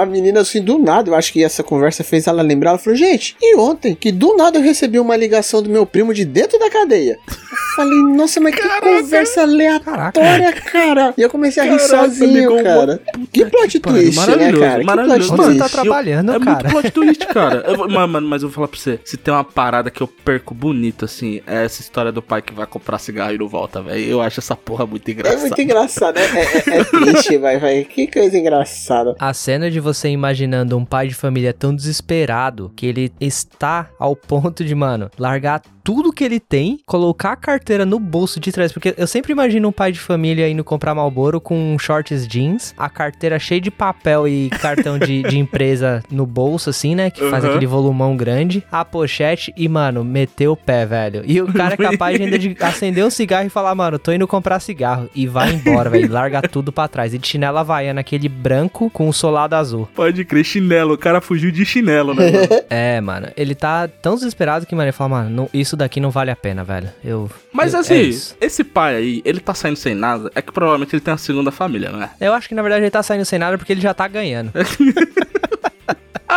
a- 0.00 0.02
a 0.02 0.06
menina, 0.06 0.40
assim, 0.40 0.60
do 0.62 0.78
nada, 0.78 1.10
eu 1.10 1.14
acho 1.14 1.32
que 1.32 1.42
essa 1.42 1.62
conversa 1.62 2.02
fez 2.04 2.26
ela 2.26 2.42
lembrar, 2.42 2.70
ela 2.70 2.78
falou, 2.78 2.96
gente, 2.96 3.36
e 3.40 3.56
ontem, 3.56 3.94
que 3.94 4.10
do 4.12 4.36
nada 4.36 4.58
eu 4.58 4.62
recebi 4.62 4.98
uma 4.98 5.16
ligação 5.16 5.62
do 5.62 5.70
meu 5.70 5.86
primo 5.86 6.12
de 6.12 6.24
dentro 6.24 6.58
da 6.58 6.68
cadeia. 6.70 7.18
Eu 7.30 7.84
falei, 7.84 7.98
nossa, 8.16 8.40
mas 8.40 8.54
que 8.54 8.62
conversa 8.80 9.42
aleatória, 9.42 10.52
cara. 10.52 11.14
E 11.16 11.22
eu 11.22 11.30
comecei 11.30 11.62
a 11.62 11.66
rir 11.66 11.78
Caraca, 11.78 11.88
sozinho, 12.08 12.62
cara. 12.62 13.00
Que 13.32 13.44
plot 13.46 13.80
pariu, 13.80 14.00
twist, 14.02 14.18
né, 14.20 14.26
maravilhoso, 14.26 14.62
cara? 14.64 14.78
Que 14.80 14.84
maravilhoso. 14.86 15.28
plot 15.28 15.32
Onde 15.32 15.42
você 15.52 15.58
twist. 15.58 15.76
tá 15.76 15.82
trabalhando, 15.82 16.32
é 16.32 16.38
cara? 16.40 16.50
muito 16.50 16.68
plot 16.70 16.90
twist, 16.90 17.26
cara. 17.28 17.64
Eu 17.68 17.88
mano, 17.88 18.28
mas 18.28 18.42
eu 18.42 18.48
vou 18.48 18.54
falar 18.56 18.68
pra 18.68 18.78
você: 18.80 18.98
se 19.04 19.16
tem 19.16 19.32
uma 19.32 19.44
parada 19.44 19.90
que 19.90 20.00
eu 20.02 20.08
perco 20.24 20.54
bonito, 20.54 21.04
assim, 21.04 21.40
é 21.46 21.64
essa 21.64 21.80
história 21.80 22.12
do 22.12 22.20
pai 22.20 22.42
que 22.42 22.52
vai 22.52 22.66
comprar 22.66 22.98
cigarro 22.98 23.32
e 23.34 23.38
não 23.38 23.48
volta, 23.48 23.80
velho. 23.82 24.04
Eu 24.04 24.20
acho 24.20 24.40
essa 24.40 24.54
porra 24.54 24.86
muito 24.86 25.08
É 25.08 25.12
engraçada. 25.12 25.40
muito 25.40 25.60
engraçado, 25.60 26.18
é, 26.18 26.22
é, 26.22 26.78
é 26.80 26.84
triste, 26.84 27.38
vai, 27.38 27.58
vai. 27.58 27.84
Que 27.84 28.06
coisa 28.06 28.36
engraçada. 28.36 29.14
A 29.18 29.32
cena 29.32 29.70
de 29.70 29.80
você 29.80 30.08
imaginando 30.08 30.76
um 30.76 30.84
pai 30.84 31.08
de 31.08 31.14
família 31.14 31.52
tão 31.52 31.74
desesperado 31.74 32.72
que 32.76 32.86
ele 32.86 33.12
está 33.20 33.90
ao 33.98 34.14
ponto 34.14 34.64
de, 34.64 34.74
mano, 34.74 35.10
largar 35.18 35.62
tudo 35.88 36.12
que 36.12 36.22
ele 36.22 36.38
tem, 36.38 36.78
colocar 36.86 37.32
a 37.32 37.36
carteira 37.36 37.86
no 37.86 37.98
bolso 37.98 38.38
de 38.38 38.52
trás. 38.52 38.70
Porque 38.70 38.94
eu 38.98 39.06
sempre 39.06 39.32
imagino 39.32 39.68
um 39.68 39.72
pai 39.72 39.90
de 39.90 39.98
família 39.98 40.46
indo 40.46 40.62
comprar 40.62 40.94
Malboro 40.94 41.40
com 41.40 41.74
shorts 41.78 42.28
jeans, 42.28 42.74
a 42.76 42.90
carteira 42.90 43.38
cheia 43.38 43.58
de 43.58 43.70
papel 43.70 44.28
e 44.28 44.50
cartão 44.60 44.98
de, 44.98 45.22
de 45.22 45.38
empresa 45.38 46.02
no 46.10 46.26
bolso, 46.26 46.68
assim, 46.68 46.94
né? 46.94 47.08
Que 47.10 47.30
faz 47.30 47.42
Uhum. 47.42 47.50
aquele 47.52 47.66
volumão 47.66 48.14
grande, 48.18 48.62
a 48.70 48.84
pochete 48.84 49.50
e, 49.56 49.66
mano, 49.66 50.04
meteu 50.04 50.52
o 50.52 50.56
pé, 50.58 50.84
velho. 50.84 51.22
E 51.24 51.40
o 51.40 51.50
cara 51.50 51.72
é 51.72 51.76
capaz 51.78 52.18
de 52.18 52.24
ainda 52.24 52.38
de 52.38 52.54
acender 52.60 53.02
um 53.02 53.08
cigarro 53.10 53.46
e 53.46 53.48
falar, 53.48 53.74
mano, 53.74 53.98
tô 53.98 54.12
indo 54.12 54.28
comprar 54.28 54.60
cigarro. 54.60 55.08
E 55.14 55.26
vai 55.26 55.54
embora, 55.54 55.88
velho. 55.88 56.12
Larga 56.12 56.42
tudo 56.42 56.70
pra 56.70 56.86
trás. 56.86 57.14
E 57.14 57.18
de 57.18 57.26
chinela 57.26 57.60
havaiana, 57.60 58.02
aquele 58.02 58.28
branco 58.28 58.90
com 58.90 59.08
o 59.08 59.12
solado 59.14 59.54
azul. 59.54 59.88
Pode 59.94 60.22
crer, 60.26 60.44
chinelo. 60.44 60.92
O 60.92 60.98
cara 60.98 61.22
fugiu 61.22 61.50
de 61.50 61.64
chinelo, 61.64 62.12
né? 62.14 62.30
mano? 62.30 62.48
É, 62.68 63.00
mano. 63.00 63.28
Ele 63.38 63.54
tá 63.54 63.88
tão 64.02 64.16
desesperado 64.16 64.66
que, 64.66 64.74
mano, 64.74 64.84
ele 64.84 64.92
fala, 64.92 65.08
mano, 65.08 65.30
não- 65.30 65.48
isso 65.54 65.77
daqui 65.78 66.00
não 66.00 66.10
vale 66.10 66.30
a 66.30 66.36
pena, 66.36 66.62
velho. 66.62 66.88
Eu. 67.02 67.30
Mas 67.52 67.72
eu- 67.74 67.80
assim, 67.80 68.10
é 68.40 68.46
esse 68.46 68.62
pai 68.64 68.96
aí, 68.96 69.22
ele 69.24 69.40
tá 69.40 69.54
saindo 69.54 69.76
sem 69.76 69.94
nada, 69.94 70.30
é 70.34 70.42
que 70.42 70.52
provavelmente 70.52 70.94
ele 70.94 71.00
tem 71.00 71.12
uma 71.12 71.18
segunda 71.18 71.50
família, 71.50 71.90
não 71.90 72.02
é? 72.02 72.10
Eu 72.20 72.34
acho 72.34 72.48
que 72.48 72.54
na 72.54 72.62
verdade 72.62 72.82
ele 72.84 72.90
tá 72.90 73.02
saindo 73.02 73.24
sem 73.24 73.38
nada 73.38 73.56
porque 73.56 73.72
ele 73.72 73.80
já 73.80 73.94
tá 73.94 74.06
ganhando. 74.06 74.52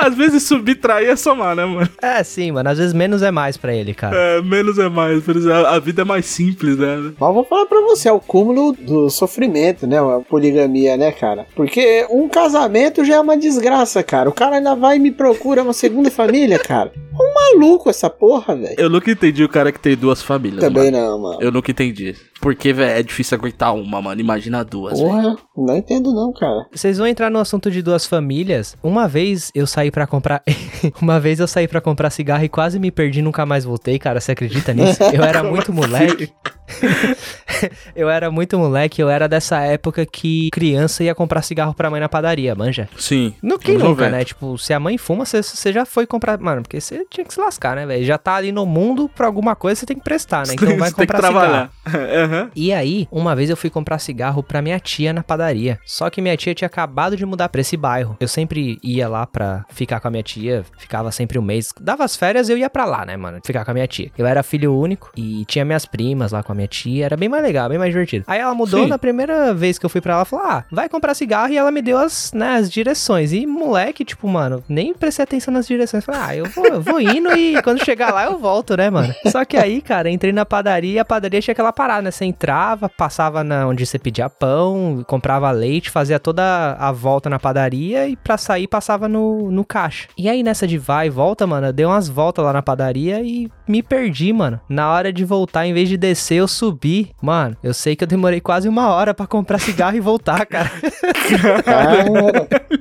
Às 0.01 0.15
vezes 0.15 0.43
subtrair 0.43 1.09
é 1.09 1.15
somar, 1.15 1.55
né, 1.55 1.65
mano? 1.65 1.89
É, 2.01 2.23
sim, 2.23 2.51
mano. 2.51 2.69
Às 2.69 2.77
vezes 2.77 2.93
menos 2.93 3.21
é 3.21 3.31
mais 3.31 3.55
pra 3.57 3.73
ele, 3.73 3.93
cara. 3.93 4.15
É, 4.17 4.41
menos 4.41 4.77
é 4.79 4.89
mais. 4.89 5.23
Por 5.23 5.35
exemplo, 5.35 5.67
a 5.67 5.79
vida 5.79 6.01
é 6.01 6.05
mais 6.05 6.25
simples, 6.25 6.77
né? 6.77 6.97
Mas 7.19 7.27
eu 7.29 7.33
vou 7.33 7.43
falar 7.45 7.65
pra 7.65 7.81
você, 7.81 8.09
é 8.09 8.11
o 8.11 8.19
cúmulo 8.19 8.73
do 8.73 9.09
sofrimento, 9.09 9.85
né? 9.85 9.99
A 9.99 10.19
poligamia, 10.27 10.97
né, 10.97 11.11
cara? 11.11 11.45
Porque 11.55 12.05
um 12.09 12.27
casamento 12.27 13.05
já 13.05 13.15
é 13.15 13.19
uma 13.19 13.37
desgraça, 13.37 14.01
cara. 14.03 14.29
O 14.29 14.33
cara 14.33 14.57
ainda 14.57 14.75
vai 14.75 14.97
e 14.97 14.99
me 14.99 15.11
procura 15.11 15.61
uma 15.63 15.73
segunda 15.73 16.09
família, 16.11 16.57
cara. 16.59 16.91
Um 17.13 17.33
maluco 17.33 17.89
essa 17.89 18.09
porra, 18.09 18.55
velho. 18.55 18.75
Eu 18.77 18.89
nunca 18.89 19.11
entendi 19.11 19.43
o 19.43 19.49
cara 19.49 19.71
que 19.71 19.79
tem 19.79 19.95
duas 19.95 20.21
famílias, 20.21 20.61
Também 20.61 20.91
mano. 20.91 21.05
não, 21.05 21.19
mano. 21.19 21.37
Eu 21.41 21.51
nunca 21.51 21.69
entendi. 21.69 22.15
Porque, 22.41 22.73
velho, 22.73 22.99
é 22.99 23.03
difícil 23.03 23.37
aguentar 23.37 23.73
uma, 23.75 24.01
mano. 24.01 24.19
Imagina 24.19 24.65
duas. 24.65 24.99
Porra, 24.99 25.37
não 25.55 25.77
entendo 25.77 26.11
não, 26.11 26.33
cara. 26.33 26.65
Vocês 26.73 26.97
vão 26.97 27.05
entrar 27.05 27.29
no 27.29 27.37
assunto 27.37 27.69
de 27.69 27.83
duas 27.83 28.05
famílias. 28.07 28.75
Uma 28.81 29.07
vez 29.07 29.51
eu 29.53 29.67
saí 29.67 29.91
pra 29.91 30.07
comprar. 30.07 30.41
Uma 30.99 31.19
vez 31.19 31.39
eu 31.39 31.47
saí 31.47 31.67
pra 31.67 31.79
comprar 31.79 32.09
cigarro 32.09 32.43
e 32.43 32.49
quase 32.49 32.79
me 32.79 32.89
perdi 32.89 33.19
e 33.19 33.21
nunca 33.21 33.45
mais 33.45 33.63
voltei, 33.63 33.99
cara. 33.99 34.19
Você 34.19 34.31
acredita 34.31 34.73
nisso? 34.73 35.03
Eu 35.13 35.23
era 35.23 35.43
muito 35.45 35.71
moleque. 35.71 36.33
eu 37.95 38.09
era 38.09 38.29
muito 38.31 38.57
moleque, 38.57 39.01
eu 39.01 39.09
era 39.09 39.27
dessa 39.27 39.59
época 39.61 40.05
que 40.05 40.49
criança 40.51 41.03
ia 41.03 41.13
comprar 41.15 41.41
cigarro 41.41 41.73
pra 41.73 41.89
mãe 41.89 41.99
na 41.99 42.09
padaria, 42.09 42.55
manja. 42.55 42.87
Sim. 42.97 43.33
No 43.41 43.57
que 43.59 43.73
nunca, 43.73 43.87
90. 44.05 44.09
né? 44.09 44.23
Tipo, 44.25 44.57
se 44.57 44.73
a 44.73 44.79
mãe 44.79 44.97
fuma, 44.97 45.25
você- 45.25 45.41
você 45.43 45.71
já 45.73 45.85
foi 45.85 46.05
comprar. 46.05 46.37
Mano, 46.39 46.61
porque 46.61 46.79
você 46.79 47.05
tinha 47.09 47.25
que 47.25 47.33
se 47.33 47.39
lascar, 47.39 47.75
né, 47.75 47.85
velho? 47.85 48.03
Já 48.05 48.17
tá 48.17 48.35
ali 48.35 48.51
no 48.51 48.65
mundo 48.65 49.09
pra 49.09 49.25
alguma 49.27 49.55
coisa, 49.55 49.79
você 49.79 49.85
tem 49.85 49.97
que 49.97 50.03
prestar, 50.03 50.45
né? 50.47 50.53
Então 50.53 50.77
vai 50.77 50.89
Você 50.89 50.95
tem 50.95 51.05
que 51.07 51.13
comprar 51.13 51.27
cigarro. 51.27 51.69
trabalhar. 51.85 52.23
Aham. 52.25 52.51
E 52.55 52.73
aí, 52.73 53.07
uma 53.11 53.35
vez 53.35 53.49
eu 53.49 53.57
fui 53.57 53.69
comprar 53.69 53.99
cigarro 53.99 54.41
pra 54.43 54.61
minha 54.61 54.79
tia 54.79 55.13
na 55.13 55.23
padaria. 55.23 55.79
Só 55.85 56.09
que 56.09 56.21
minha 56.21 56.35
tia 56.37 56.53
tinha 56.55 56.65
acabado 56.67 57.15
de 57.17 57.25
mudar 57.25 57.49
pra 57.49 57.61
esse 57.61 57.75
bairro. 57.77 58.15
Eu 58.19 58.27
sempre 58.27 58.79
ia 58.83 59.07
lá 59.07 59.25
pra 59.27 59.65
ficar 59.69 59.99
com 59.99 60.07
a 60.07 60.11
minha 60.11 60.23
tia, 60.23 60.63
ficava 60.77 61.11
sempre 61.11 61.37
um 61.37 61.41
mês. 61.41 61.73
Dava 61.79 62.03
as 62.03 62.15
férias, 62.15 62.49
eu 62.49 62.57
ia 62.57 62.69
pra 62.69 62.85
lá, 62.85 63.05
né, 63.05 63.15
mano? 63.17 63.39
Ficar 63.45 63.63
com 63.65 63.71
a 63.71 63.73
minha 63.73 63.87
tia. 63.87 64.11
Eu 64.17 64.25
era 64.25 64.43
filho 64.43 64.73
único 64.75 65.11
e 65.15 65.43
tinha 65.45 65.65
minhas 65.65 65.85
primas 65.85 66.31
lá 66.31 66.41
com 66.43 66.51
a 66.51 66.55
minha 66.55 66.67
tia. 66.67 67.05
Era 67.05 67.17
bem 67.17 67.29
mais 67.29 67.43
legal, 67.43 67.50
bem 67.69 67.77
mais 67.77 67.91
divertido. 67.91 68.25
Aí 68.27 68.39
ela 68.39 68.53
mudou 68.53 68.83
Sim. 68.83 68.89
na 68.89 68.97
primeira 68.97 69.53
vez 69.53 69.77
que 69.77 69.85
eu 69.85 69.89
fui 69.89 70.01
pra 70.01 70.13
ela, 70.13 70.25
falou: 70.25 70.45
"Ah, 70.45 70.63
vai 70.71 70.89
comprar 70.89 71.13
cigarro" 71.13 71.51
e 71.51 71.57
ela 71.57 71.71
me 71.71 71.81
deu 71.81 71.97
as, 71.97 72.31
né, 72.33 72.55
as 72.55 72.69
direções. 72.71 73.33
E 73.33 73.45
moleque, 73.45 74.03
tipo, 74.05 74.27
mano, 74.27 74.63
nem 74.67 74.93
prestei 74.93 75.23
atenção 75.23 75.53
nas 75.53 75.67
direções. 75.67 76.03
Falei: 76.05 76.21
"Ah, 76.23 76.35
eu 76.35 76.45
vou, 76.45 76.65
eu 76.65 76.81
vou 76.81 76.99
indo 77.01 77.31
e 77.37 77.61
quando 77.61 77.83
chegar 77.83 78.13
lá 78.13 78.25
eu 78.25 78.37
volto, 78.37 78.75
né, 78.75 78.89
mano?" 78.89 79.13
Só 79.27 79.45
que 79.45 79.57
aí, 79.57 79.81
cara, 79.81 80.09
entrei 80.09 80.31
na 80.31 80.45
padaria, 80.45 80.93
e 80.93 80.99
a 80.99 81.05
padaria 81.05 81.41
tinha 81.41 81.53
aquela 81.53 81.73
parada, 81.73 82.01
né? 82.01 82.11
Você 82.11 82.25
entrava, 82.25 82.89
passava 82.89 83.43
na 83.43 83.67
onde 83.67 83.85
você 83.85 83.97
pedia 83.97 84.29
pão, 84.29 85.03
comprava 85.07 85.49
leite, 85.51 85.89
fazia 85.89 86.19
toda 86.19 86.73
a 86.79 86.91
volta 86.91 87.29
na 87.29 87.39
padaria 87.39 88.07
e 88.07 88.15
pra 88.15 88.37
sair 88.37 88.67
passava 88.67 89.07
no, 89.07 89.51
no 89.51 89.63
caixa. 89.65 90.07
E 90.17 90.29
aí 90.29 90.43
nessa 90.43 90.67
de 90.67 90.77
vai 90.77 91.07
e 91.07 91.09
volta, 91.09 91.45
mano, 91.47 91.67
eu 91.67 91.73
dei 91.73 91.85
umas 91.85 92.07
voltas 92.07 92.43
lá 92.43 92.53
na 92.53 92.61
padaria 92.61 93.21
e 93.21 93.49
me 93.67 93.81
perdi, 93.81 94.31
mano. 94.33 94.59
Na 94.67 94.91
hora 94.91 95.11
de 95.11 95.23
voltar, 95.23 95.65
em 95.65 95.73
vez 95.73 95.87
de 95.89 95.97
descer, 95.97 96.35
eu 96.35 96.47
subi. 96.47 97.11
Mano, 97.21 97.40
eu 97.63 97.73
sei 97.73 97.95
que 97.95 98.03
eu 98.03 98.07
demorei 98.07 98.39
quase 98.41 98.67
uma 98.67 98.89
hora 98.89 99.13
pra 99.13 99.27
comprar 99.27 99.59
cigarro 99.59 99.95
e 99.95 99.99
voltar, 99.99 100.45
cara. 100.45 100.71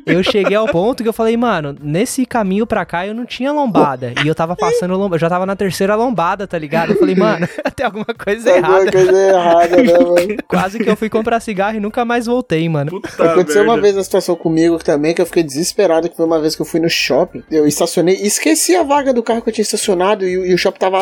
Eu 0.07 0.23
cheguei 0.23 0.57
ao 0.57 0.67
ponto 0.67 1.03
que 1.03 1.09
eu 1.09 1.13
falei, 1.13 1.37
mano, 1.37 1.77
nesse 1.81 2.27
caminho 2.27 2.67
pra 2.67 2.85
cá 2.85 3.07
eu 3.07 3.15
não 3.15 3.25
tinha 3.25 3.53
lombada. 3.53 4.13
E 4.25 4.29
eu 4.29 4.35
tava 4.35 4.57
passando 4.57 4.93
lombada, 4.97 5.17
eu 5.17 5.21
já 5.21 5.29
tava 5.29 5.47
na 5.47 5.55
terceira 5.57 5.95
lombada, 5.95 6.47
tá 6.47 6.59
ligado? 6.59 6.93
Eu 6.93 6.99
falei, 6.99 7.15
mano, 7.15 7.47
tem 7.77 7.87
alguma 7.87 8.05
coisa 8.07 8.51
alguma 8.51 8.69
errada. 8.81 8.93
coisa 8.93 9.13
errada, 9.29 9.77
né, 9.83 9.93
mano? 9.99 10.37
Quase 10.49 10.79
que 10.79 10.89
eu 10.89 10.97
fui 10.97 11.09
comprar 11.09 11.41
cigarro 11.41 11.77
e 11.77 11.81
nunca 11.81 12.05
mais 12.05 12.27
voltei, 12.27 12.69
mano. 12.69 12.91
Puta 12.91 13.09
Aconteceu 13.33 13.63
uma 13.63 13.75
merda. 13.75 13.83
vez 13.83 13.97
uma 13.97 14.05
situação 14.05 14.35
comigo 14.37 14.79
também 14.79 15.15
que 15.15 15.23
eu 15.23 15.27
fiquei 15.27 15.43
desesperado, 15.43 16.09
que 16.09 16.17
foi 16.17 16.27
uma 16.27 16.41
vez 16.41 16.57
que 16.57 16.63
eu 16.63 16.67
fui 16.67 16.81
no 16.81 16.89
shopping. 16.91 17.43
Eu 17.51 17.67
estacionei, 17.67 18.17
esqueci 18.17 18.75
a 18.75 18.83
vaga 18.83 19.13
do 19.13 19.23
carro 19.23 19.43
que 19.43 19.49
eu 19.49 19.53
tinha 19.53 19.63
estacionado 19.63 20.27
e, 20.27 20.37
o- 20.39 20.47
e 20.47 20.55
o 20.55 20.59
shopping 20.59 20.79
tava 20.79 20.99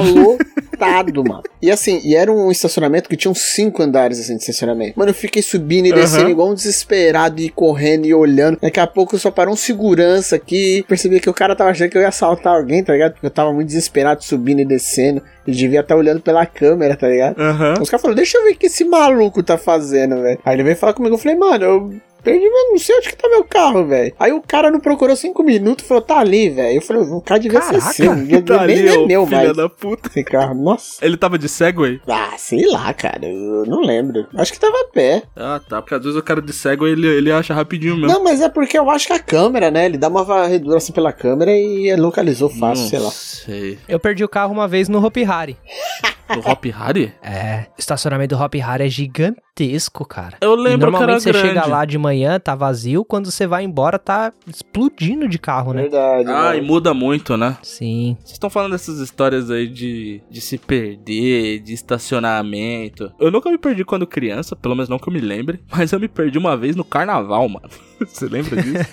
lotado, 0.78 1.24
mano. 1.24 1.42
E 1.60 1.70
assim, 1.70 2.00
e 2.04 2.14
era 2.14 2.30
um 2.32 2.50
estacionamento 2.50 3.08
que 3.08 3.16
tinha 3.16 3.30
uns 3.30 3.40
cinco 3.40 3.82
andares 3.82 4.20
assim 4.20 4.36
de 4.36 4.42
estacionamento. 4.42 4.98
Mano, 4.98 5.10
eu 5.10 5.14
fiquei 5.14 5.42
subindo 5.42 5.86
e 5.86 5.92
descendo 5.92 6.22
Aham. 6.22 6.30
igual 6.30 6.50
um 6.50 6.54
desesperado 6.54 7.40
e 7.40 7.50
correndo 7.50 8.06
e 8.06 8.14
olhando. 8.14 8.58
Daqui 8.60 8.80
a 8.80 8.86
pouco 8.86 9.18
só 9.18 9.30
parou 9.30 9.54
um 9.54 9.56
segurança 9.56 10.36
aqui. 10.36 10.84
Percebi 10.88 11.20
que 11.20 11.28
o 11.28 11.34
cara 11.34 11.56
tava 11.56 11.70
achando 11.70 11.90
que 11.90 11.98
eu 11.98 12.02
ia 12.02 12.08
assaltar 12.08 12.54
alguém, 12.54 12.82
tá 12.82 12.92
ligado? 12.92 13.12
Porque 13.12 13.26
eu 13.26 13.30
tava 13.30 13.52
muito 13.52 13.68
desesperado 13.68 14.22
subindo 14.24 14.60
e 14.60 14.64
descendo. 14.64 15.22
E 15.46 15.52
devia 15.52 15.80
estar 15.80 15.96
olhando 15.96 16.20
pela 16.20 16.44
câmera, 16.44 16.94
tá 16.94 17.08
ligado? 17.08 17.40
Aham. 17.40 17.74
Os 17.80 17.88
caras 17.88 18.02
falaram, 18.02 18.16
deixa 18.16 18.38
eu 18.38 18.44
ver 18.44 18.52
o 18.52 18.56
que 18.56 18.66
esse 18.66 18.84
maluco 18.84 19.42
tá 19.42 19.56
fazendo, 19.56 20.20
velho. 20.22 20.38
Aí 20.44 20.54
ele 20.54 20.62
veio 20.62 20.76
falar 20.76 20.92
comigo, 20.92 21.14
eu 21.14 21.18
falei, 21.18 21.38
mano, 21.38 21.64
eu 21.64 21.92
perdi, 22.22 22.48
mas 22.48 22.70
não 22.70 22.78
sei 22.78 22.96
onde 22.96 23.08
que 23.08 23.16
tá 23.16 23.28
meu 23.28 23.44
carro, 23.44 23.86
velho. 23.86 24.12
Aí 24.18 24.32
o 24.32 24.42
cara 24.42 24.70
não 24.70 24.80
procurou 24.80 25.14
cinco 25.16 25.42
minutos 25.42 25.84
e 25.84 25.88
falou, 25.88 26.02
tá 26.02 26.18
ali, 26.18 26.50
velho. 26.50 26.76
Eu 26.76 26.82
falei, 26.82 27.02
o 27.02 27.20
cara 27.20 27.40
devia 27.40 27.60
ser 27.62 27.74
Caraca, 27.78 27.92
seu. 27.92 28.14
Devia, 28.14 28.42
Tá 28.42 28.66
nem 28.66 28.78
ali, 28.78 28.88
é 28.88 29.06
meu, 29.06 29.26
filha 29.26 29.52
da 29.54 29.68
puta. 29.68 30.08
Esse 30.08 30.24
carro, 30.24 30.54
nossa. 30.54 31.04
Ele 31.04 31.16
tava 31.16 31.38
de 31.38 31.48
Segway? 31.48 32.00
Ah, 32.08 32.34
sei 32.36 32.66
lá, 32.70 32.92
cara. 32.94 33.26
Eu 33.26 33.64
não 33.66 33.80
lembro. 33.82 34.26
Acho 34.36 34.52
que 34.52 34.60
tava 34.60 34.76
a 34.80 34.84
pé. 34.92 35.22
Ah, 35.36 35.60
tá. 35.68 35.80
Porque 35.82 35.94
às 35.94 36.02
vezes 36.02 36.18
o 36.18 36.22
cara 36.22 36.40
de 36.42 36.52
Segway, 36.52 36.92
ele, 36.92 37.06
ele 37.06 37.32
acha 37.32 37.52
rapidinho 37.54 37.96
mesmo. 37.96 38.08
Não, 38.12 38.22
mas 38.24 38.40
é 38.40 38.48
porque 38.48 38.78
eu 38.78 38.88
acho 38.90 39.06
que 39.06 39.12
a 39.12 39.18
câmera, 39.18 39.70
né? 39.70 39.86
Ele 39.86 39.98
dá 39.98 40.08
uma 40.08 40.24
varredura 40.24 40.78
assim 40.78 40.92
pela 40.92 41.12
câmera 41.12 41.50
e 41.52 41.94
localizou 41.96 42.48
fácil, 42.48 42.82
Não 42.84 42.90
sei 42.90 42.98
lá. 42.98 43.10
sei. 43.10 43.78
Eu 43.88 43.98
perdi 44.00 44.24
o 44.24 44.28
carro 44.28 44.52
uma 44.52 44.66
vez 44.68 44.88
no 44.88 45.04
Hopi 45.04 45.24
Hari. 45.24 45.56
No 46.34 46.40
Hop 46.50 46.64
Harry? 46.66 47.12
É, 47.22 47.66
o 47.76 47.80
estacionamento 47.80 48.36
do 48.36 48.42
Hopi 48.42 48.60
Hari 48.60 48.84
é 48.84 48.88
gigantesco, 48.88 50.04
cara. 50.04 50.36
Eu 50.40 50.54
lembro 50.54 50.78
que 50.78 50.84
era 50.84 50.90
normalmente 50.90 51.22
você 51.22 51.32
grande. 51.32 51.48
chega 51.48 51.66
lá 51.66 51.84
de 51.84 51.96
manhã, 51.98 52.38
tá 52.38 52.54
vazio, 52.54 53.04
quando 53.04 53.30
você 53.30 53.46
vai 53.46 53.64
embora 53.64 53.98
tá 53.98 54.32
explodindo 54.46 55.28
de 55.28 55.38
carro, 55.38 55.72
né? 55.72 55.82
Verdade. 55.82 56.28
Ah, 56.30 56.56
e 56.56 56.60
muda 56.60 56.92
muito, 56.92 57.36
né? 57.36 57.56
Sim. 57.62 58.16
Vocês 58.20 58.32
estão 58.32 58.50
falando 58.50 58.72
dessas 58.72 58.98
histórias 58.98 59.50
aí 59.50 59.66
de, 59.66 60.22
de 60.30 60.40
se 60.40 60.58
perder, 60.58 61.60
de 61.60 61.72
estacionamento. 61.72 63.12
Eu 63.18 63.30
nunca 63.30 63.50
me 63.50 63.58
perdi 63.58 63.84
quando 63.84 64.06
criança, 64.06 64.54
pelo 64.54 64.74
menos 64.74 64.88
não 64.88 64.98
que 64.98 65.08
eu 65.08 65.12
me 65.12 65.20
lembre, 65.20 65.60
mas 65.70 65.92
eu 65.92 66.00
me 66.00 66.08
perdi 66.08 66.38
uma 66.38 66.56
vez 66.56 66.76
no 66.76 66.84
carnaval, 66.84 67.48
mano. 67.48 67.68
Você 68.06 68.26
lembra 68.26 68.62
disso? 68.62 68.88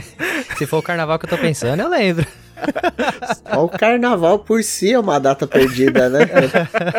Se 0.58 0.66
for 0.66 0.78
o 0.78 0.82
carnaval 0.82 1.18
que 1.18 1.24
eu 1.26 1.30
tô 1.30 1.38
pensando, 1.38 1.80
eu 1.80 1.88
lembro. 1.88 2.26
Ó, 3.52 3.64
o 3.64 3.68
carnaval 3.68 4.38
por 4.38 4.62
si 4.62 4.92
é 4.92 4.98
uma 4.98 5.18
data 5.18 5.46
perdida, 5.46 6.08
né? 6.08 6.20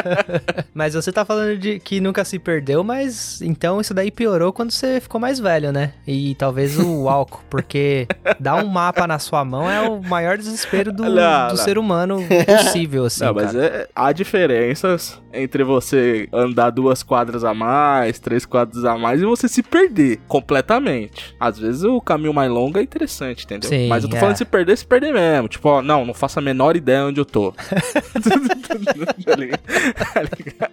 Mas 0.74 0.94
você 0.94 1.12
tá 1.12 1.24
falando 1.26 1.58
de 1.58 1.80
que 1.80 2.00
nunca 2.00 2.24
se 2.24 2.40
perdeu, 2.40 2.84
mas 2.84 3.42
então 3.42 3.80
isso 3.80 3.94
daí 3.94 4.10
piorou 4.10 4.54
quando 4.54 4.72
você 4.72 5.00
ficou 5.00 5.20
mais 5.20 5.40
velho, 5.40 5.72
né? 5.72 5.94
E 6.08 6.36
talvez 6.36 6.78
o 6.78 7.08
álcool, 7.10 7.42
porque 7.50 8.08
dar 8.40 8.56
um 8.56 8.68
mapa 8.68 9.06
na 9.06 9.20
sua 9.20 9.44
mão 9.44 9.70
é 9.70 9.82
o 9.82 10.02
maior 10.02 10.38
desespero 10.38 10.92
do, 10.92 11.04
Não, 11.12 11.12
do 11.12 11.16
não. 11.16 11.58
ser 11.58 11.78
humano 11.78 12.20
possível, 12.46 13.06
assim. 13.06 13.26
não, 13.26 13.34
mas 13.34 13.52
cara. 13.52 13.66
é, 13.66 13.90
há 13.96 14.12
diferenças 14.12 15.20
entre 15.34 15.64
você 15.64 16.28
andar 16.32 16.70
duas 16.70 17.04
quadras 17.04 17.44
a 17.44 17.54
mais, 17.54 18.20
três 18.20 18.46
quadras 18.46 18.84
a 18.86 18.98
mais 18.98 19.22
e 19.22 19.26
você 19.26 19.48
se 19.48 19.64
perder 19.64 20.20
completamente. 20.28 21.36
Às 21.40 21.58
vezes 21.58 21.84
o 21.84 22.02
caminho 22.02 22.34
mais 22.34 22.52
longo 22.52 22.78
é 22.78 22.82
interessante, 22.82 23.46
entendeu? 23.46 23.70
Sim, 23.70 23.88
mas 23.88 24.04
eu 24.04 24.10
tô 24.10 24.16
é. 24.16 24.20
falando 24.20 24.34
de 24.34 24.40
se 24.40 24.46
perder, 24.46 24.78
se 24.78 24.86
perder 24.86 25.14
mesmo. 25.14 25.50
Tipo, 25.52 25.70
ó, 25.70 25.82
não, 25.82 26.06
não 26.06 26.14
faço 26.14 26.40
a 26.40 26.42
menor 26.42 26.76
ideia 26.76 27.06
onde 27.06 27.20
eu 27.20 27.26
tô. 27.26 27.54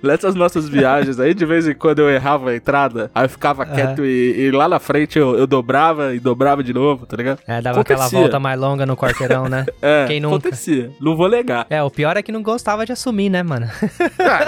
Nessas 0.02 0.34
nossas 0.34 0.68
viagens 0.68 1.18
aí, 1.20 1.34
de 1.34 1.44
vez 1.44 1.66
em 1.66 1.74
quando 1.74 1.98
eu 2.00 2.10
errava 2.10 2.50
a 2.50 2.56
entrada, 2.56 3.10
aí 3.14 3.24
eu 3.24 3.28
ficava 3.28 3.64
Aham. 3.64 3.74
quieto 3.74 4.04
e, 4.04 4.40
e 4.40 4.50
lá 4.50 4.68
na 4.68 4.78
frente 4.78 5.18
eu, 5.18 5.36
eu 5.36 5.46
dobrava 5.46 6.14
e 6.14 6.20
dobrava 6.20 6.62
de 6.62 6.72
novo, 6.72 7.06
tá 7.06 7.16
ligado? 7.16 7.40
É, 7.46 7.60
dava 7.60 7.80
aquela 7.80 8.00
Acontecia. 8.00 8.20
volta 8.20 8.38
mais 8.40 8.58
longa 8.58 8.86
no 8.86 8.96
quarteirão, 8.96 9.48
né? 9.48 9.66
É, 9.80 10.06
Quem 10.06 10.20
nunca? 10.20 10.36
acontecia. 10.36 10.90
Não 11.00 11.16
vou 11.16 11.28
negar. 11.28 11.66
É, 11.70 11.82
o 11.82 11.90
pior 11.90 12.16
é 12.16 12.22
que 12.22 12.32
não 12.32 12.42
gostava 12.42 12.84
de 12.84 12.92
assumir, 12.92 13.28
né, 13.30 13.42
mano? 13.42 13.66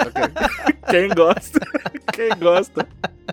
Quem 0.89 1.09
gosta? 1.09 1.59
Quem 2.13 2.29
gosta? 2.39 2.85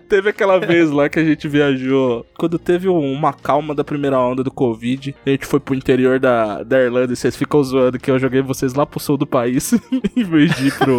Teve 0.07 0.29
aquela 0.29 0.59
vez 0.59 0.89
lá 0.89 1.09
que 1.09 1.19
a 1.19 1.23
gente 1.23 1.47
viajou. 1.47 2.25
Quando 2.37 2.57
teve 2.57 2.87
uma 2.87 3.33
calma 3.33 3.75
da 3.75 3.83
primeira 3.83 4.17
onda 4.19 4.43
do 4.43 4.51
Covid, 4.51 5.13
a 5.25 5.29
gente 5.29 5.45
foi 5.45 5.59
pro 5.59 5.75
interior 5.75 6.19
da, 6.19 6.63
da 6.63 6.77
Irlanda 6.89 7.13
e 7.13 7.15
vocês 7.15 7.35
ficam 7.35 7.63
zoando 7.63 7.97
que 7.97 8.11
eu 8.11 8.19
joguei 8.19 8.41
vocês 8.41 8.73
lá 8.73 8.85
pro 8.85 8.99
sul 8.99 9.17
do 9.17 9.25
país 9.25 9.73
em 10.15 10.23
vez 10.23 10.55
de 10.55 10.67
ir 10.67 10.77
pro, 10.77 10.97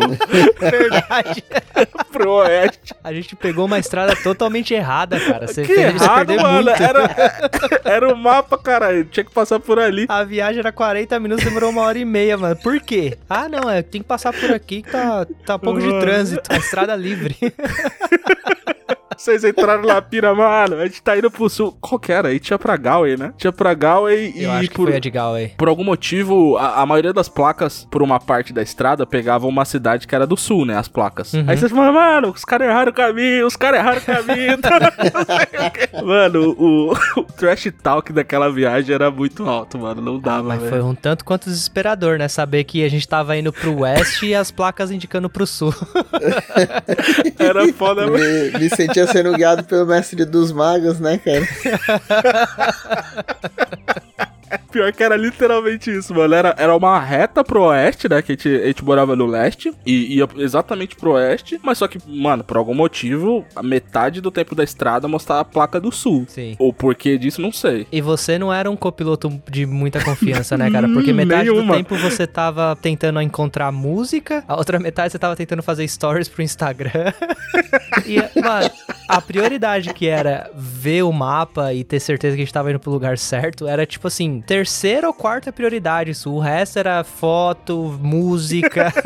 Verdade. 0.59 1.45
pro 2.11 2.31
oeste. 2.33 2.95
A 3.03 3.13
gente 3.13 3.37
pegou 3.37 3.67
uma 3.67 3.79
estrada 3.79 4.15
totalmente 4.17 4.73
errada, 4.73 5.19
cara. 5.21 5.47
Você 5.47 5.63
que 5.63 5.75
fez 5.75 6.01
errado, 6.01 6.35
mano. 6.35 6.65
muito. 6.65 6.71
Era, 6.71 7.51
era 7.85 8.13
o 8.13 8.17
mapa, 8.17 8.57
caralho. 8.59 9.05
Tinha 9.05 9.25
que 9.25 9.33
passar 9.33 9.61
por 9.61 9.79
ali. 9.79 10.07
A 10.09 10.25
viagem 10.25 10.61
era 10.61 10.73
40 10.73 11.19
minutos, 11.21 11.45
demorou 11.45 11.71
uma 11.71 11.83
hora 11.83 11.99
e 11.99 12.05
meia, 12.05 12.37
mano. 12.37 12.57
Por 12.57 12.81
quê? 12.81 13.17
Ah, 13.29 13.49
não, 13.49 13.69
é, 13.69 13.83
tem 13.83 14.01
que 14.01 14.09
passar 14.09 14.33
por 14.33 14.51
aqui 14.51 14.83
que 14.83 14.91
tá, 14.91 15.27
tá 15.45 15.59
pouco 15.59 15.81
de 15.81 16.01
trânsito, 16.01 16.53
a 16.53 16.57
estrada 16.57 16.95
livre. 16.97 17.37
Vocês 19.21 19.45
entraram 19.45 19.83
na 19.83 20.00
pira, 20.00 20.35
mano. 20.35 20.77
A 20.77 20.87
gente 20.87 21.03
tá 21.03 21.15
indo 21.15 21.31
pro 21.31 21.47
sul. 21.50 21.77
Qual 21.79 21.99
que 21.99 22.11
era? 22.11 22.29
Aí 22.29 22.41
tinha 22.41 22.59
pra 22.59 22.75
Galway, 22.75 23.19
né? 23.19 23.35
Tinha 23.37 23.53
pra 23.53 23.75
Galway 23.75 24.33
e 24.35 24.45
Eu 24.45 24.53
acho 24.53 24.71
que 24.71 24.77
por... 24.77 24.89
foi 24.89 24.97
a 24.97 24.99
de 24.99 25.11
Galway. 25.11 25.53
Por 25.59 25.69
algum 25.69 25.85
motivo, 25.85 26.57
a, 26.57 26.81
a 26.81 26.87
maioria 26.87 27.12
das 27.12 27.29
placas, 27.29 27.87
por 27.91 28.03
uma 28.03 28.19
parte 28.19 28.50
da 28.50 28.62
estrada, 28.62 29.05
pegavam 29.05 29.50
uma 29.50 29.67
cidade 29.67 30.09
que 30.09 30.15
era 30.15 30.27
do 30.27 30.39
sul, 30.39 30.65
né? 30.65 30.75
As 30.75 30.89
placas. 30.89 31.35
Uhum. 31.35 31.45
Aí 31.47 31.55
vocês 31.55 31.71
falam, 31.71 31.93
mano, 31.93 32.31
os 32.31 32.47
caras 32.47 32.67
erraram 32.67 32.93
o 32.93 32.95
caminho, 32.95 33.47
os 33.47 33.57
caras 33.57 33.81
erraram 33.81 33.99
o 33.99 34.05
caminho. 34.07 34.59
mano, 36.03 36.57
o, 36.59 36.93
o 37.21 37.23
trash 37.37 37.71
talk 37.83 38.11
daquela 38.15 38.50
viagem 38.50 38.95
era 38.95 39.11
muito 39.11 39.47
alto, 39.47 39.77
mano. 39.77 40.00
Não 40.00 40.19
dava, 40.19 40.45
Mas 40.45 40.61
velho. 40.61 40.71
foi 40.71 40.81
um 40.81 40.95
tanto 40.95 41.27
quanto 41.27 41.45
desesperador, 41.45 42.17
né? 42.19 42.27
Saber 42.27 42.65
que 42.65 42.83
a 42.83 42.89
gente 42.89 43.07
tava 43.07 43.37
indo 43.37 43.53
pro 43.53 43.81
oeste 43.81 44.29
e 44.29 44.35
as 44.35 44.50
placas 44.50 44.91
indicando 44.91 45.29
pro 45.29 45.47
sul. 45.47 45.75
Era 47.39 47.71
foda, 47.75 48.07
mano. 48.07 48.19
me, 48.19 48.59
me 48.59 48.71
sentia 48.71 49.10
sendo 49.12 49.33
guiado 49.33 49.64
pelo 49.64 49.87
mestre 49.87 50.25
dos 50.25 50.52
magos, 50.52 51.00
né, 51.00 51.19
cara? 51.19 51.47
Pior 54.71 54.93
que 54.93 55.03
era 55.03 55.17
literalmente 55.17 55.91
isso, 55.91 56.15
mano. 56.15 56.35
Era, 56.35 56.55
era 56.59 56.75
uma 56.75 56.99
reta 56.99 57.43
pro 57.43 57.62
oeste, 57.65 58.09
né? 58.09 58.23
Que 58.23 58.33
a 58.33 58.35
gente, 58.35 58.49
a 58.49 58.67
gente 58.67 58.85
morava 58.85 59.17
no 59.17 59.27
leste. 59.27 59.73
E 59.85 60.17
ia 60.17 60.29
exatamente 60.37 60.97
pro 60.97 61.12
oeste. 61.12 61.59
Mas 61.62 61.79
só 61.79 61.89
que, 61.89 61.99
mano, 62.07 62.45
por 62.45 62.57
algum 62.57 62.75
motivo, 62.75 63.45
a 63.55 63.62
metade 63.62 64.21
do 64.21 64.31
tempo 64.31 64.55
da 64.55 64.65
estrada 64.65 65.09
mostrava 65.09 65.41
a 65.41 65.45
placa 65.45 65.81
do 65.81 65.91
sul. 65.91 66.25
Sim. 66.29 66.57
O 66.59 66.73
porquê 66.73 67.19
disso, 67.19 67.41
não 67.41 67.53
sei. 67.53 67.87
E 67.91 68.00
você 68.00 68.39
não 68.39 68.53
era 68.53 68.71
um 68.71 68.77
copiloto 68.77 69.31
de 69.50 69.67
muita 69.67 70.03
confiança, 70.03 70.57
né, 70.57 70.71
cara? 70.71 70.89
Porque 70.89 71.12
metade 71.15 71.49
do 71.49 71.67
tempo 71.67 71.97
você 71.97 72.27
tava 72.27 72.77
tentando 72.81 73.21
encontrar 73.21 73.71
música, 73.73 74.45
a 74.47 74.57
outra 74.57 74.79
metade 74.79 75.12
você 75.12 75.19
tava 75.19 75.37
tentando 75.37 75.62
fazer 75.62 75.87
stories 75.87 76.29
pro 76.29 76.43
Instagram. 76.43 77.12
e, 78.07 78.19
mano, 78.41 78.71
a 79.09 79.21
prioridade 79.21 79.93
que 79.93 80.07
era 80.07 80.50
ver 80.55 81.03
o 81.03 81.12
mapa 81.12 81.75
e 81.75 81.85
ter 81.85 82.00
certeza 82.00 82.37
que 82.37 82.43
a 82.43 82.45
gente 82.45 82.53
tava 82.53 82.71
indo 82.71 82.79
pro 82.79 82.91
lugar 82.91 83.19
certo 83.19 83.67
era 83.67 83.85
tipo 83.85 84.07
assim, 84.07 84.43
terceira 84.61 85.07
ou 85.07 85.14
quarta 85.14 85.50
prioridade 85.50 86.11
isso. 86.11 86.31
O 86.31 86.38
resto 86.38 86.79
era 86.79 87.02
foto, 87.02 87.99
música. 88.02 88.93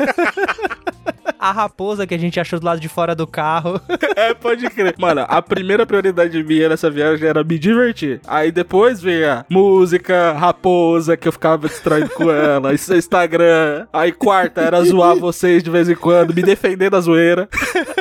A 1.39 1.51
raposa 1.51 2.07
que 2.07 2.13
a 2.13 2.17
gente 2.17 2.39
achou 2.39 2.59
do 2.59 2.65
lado 2.65 2.79
de 2.79 2.89
fora 2.89 3.15
do 3.15 3.25
carro. 3.27 3.79
É, 4.17 4.33
pode 4.33 4.69
crer. 4.69 4.95
Mano, 4.97 5.25
a 5.27 5.41
primeira 5.41 5.85
prioridade 5.85 6.41
minha 6.41 6.69
nessa 6.69 6.89
viagem 6.89 7.27
era 7.27 7.43
me 7.43 7.59
divertir. 7.59 8.21
Aí 8.25 8.49
depois 8.49 9.01
veio 9.01 9.43
música, 9.49 10.31
raposa, 10.31 11.17
que 11.17 11.27
eu 11.27 11.33
ficava 11.33 11.67
distraído 11.67 12.09
com 12.11 12.31
ela, 12.31 12.73
Instagram. 12.73 13.85
Aí 13.91 14.13
quarta 14.13 14.61
era 14.61 14.81
zoar 14.85 15.17
vocês 15.17 15.61
de 15.61 15.69
vez 15.69 15.89
em 15.89 15.95
quando, 15.95 16.33
me 16.33 16.41
defender 16.41 16.89
da 16.89 17.01
zoeira. 17.01 17.49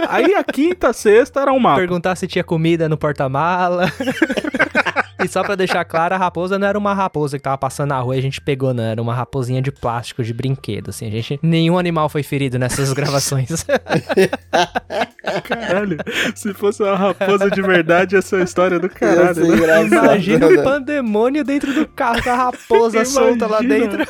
Aí 0.08 0.36
a 0.36 0.44
quinta, 0.44 0.92
sexta 0.92 1.40
era 1.40 1.52
um 1.52 1.58
mapa. 1.58 1.80
Perguntar 1.80 2.14
se 2.14 2.28
tinha 2.28 2.44
comida 2.44 2.88
no 2.88 2.96
porta-mala. 2.96 3.92
E 5.24 5.28
só 5.28 5.42
pra 5.42 5.54
deixar 5.54 5.84
claro, 5.84 6.14
a 6.14 6.18
raposa 6.18 6.58
não 6.58 6.66
era 6.66 6.78
uma 6.78 6.92
raposa 6.92 7.38
que 7.38 7.42
tava 7.42 7.56
passando 7.56 7.90
na 7.90 8.00
rua 8.00 8.16
e 8.16 8.18
a 8.18 8.22
gente 8.22 8.40
pegou, 8.40 8.74
não. 8.74 8.84
Era 8.84 9.00
uma 9.00 9.14
raposinha 9.14 9.62
de 9.62 9.72
plástico, 9.72 10.22
de 10.22 10.32
brinquedo, 10.32 10.90
assim. 10.90 11.06
A 11.06 11.10
gente... 11.10 11.38
Nenhum 11.42 11.78
animal 11.78 12.08
foi 12.08 12.22
ferido 12.22 12.58
nessas 12.58 12.92
gravações. 12.94 13.64
Caralho, 15.44 15.98
se 16.34 16.52
fosse 16.52 16.82
uma 16.82 16.96
raposa 16.96 17.50
de 17.50 17.62
verdade, 17.62 18.16
essa 18.16 18.36
é 18.36 18.40
a 18.40 18.44
história 18.44 18.78
do 18.78 18.88
caralho. 18.88 19.46
Né? 19.46 19.86
Imagina 19.86 20.48
né? 20.48 20.60
o 20.60 20.62
pandemônio 20.62 21.44
dentro 21.44 21.72
do 21.72 21.86
carro 21.88 22.22
com 22.22 22.30
a 22.30 22.36
raposa 22.36 23.04
solta 23.06 23.46
lá 23.46 23.60
dentro. 23.60 24.04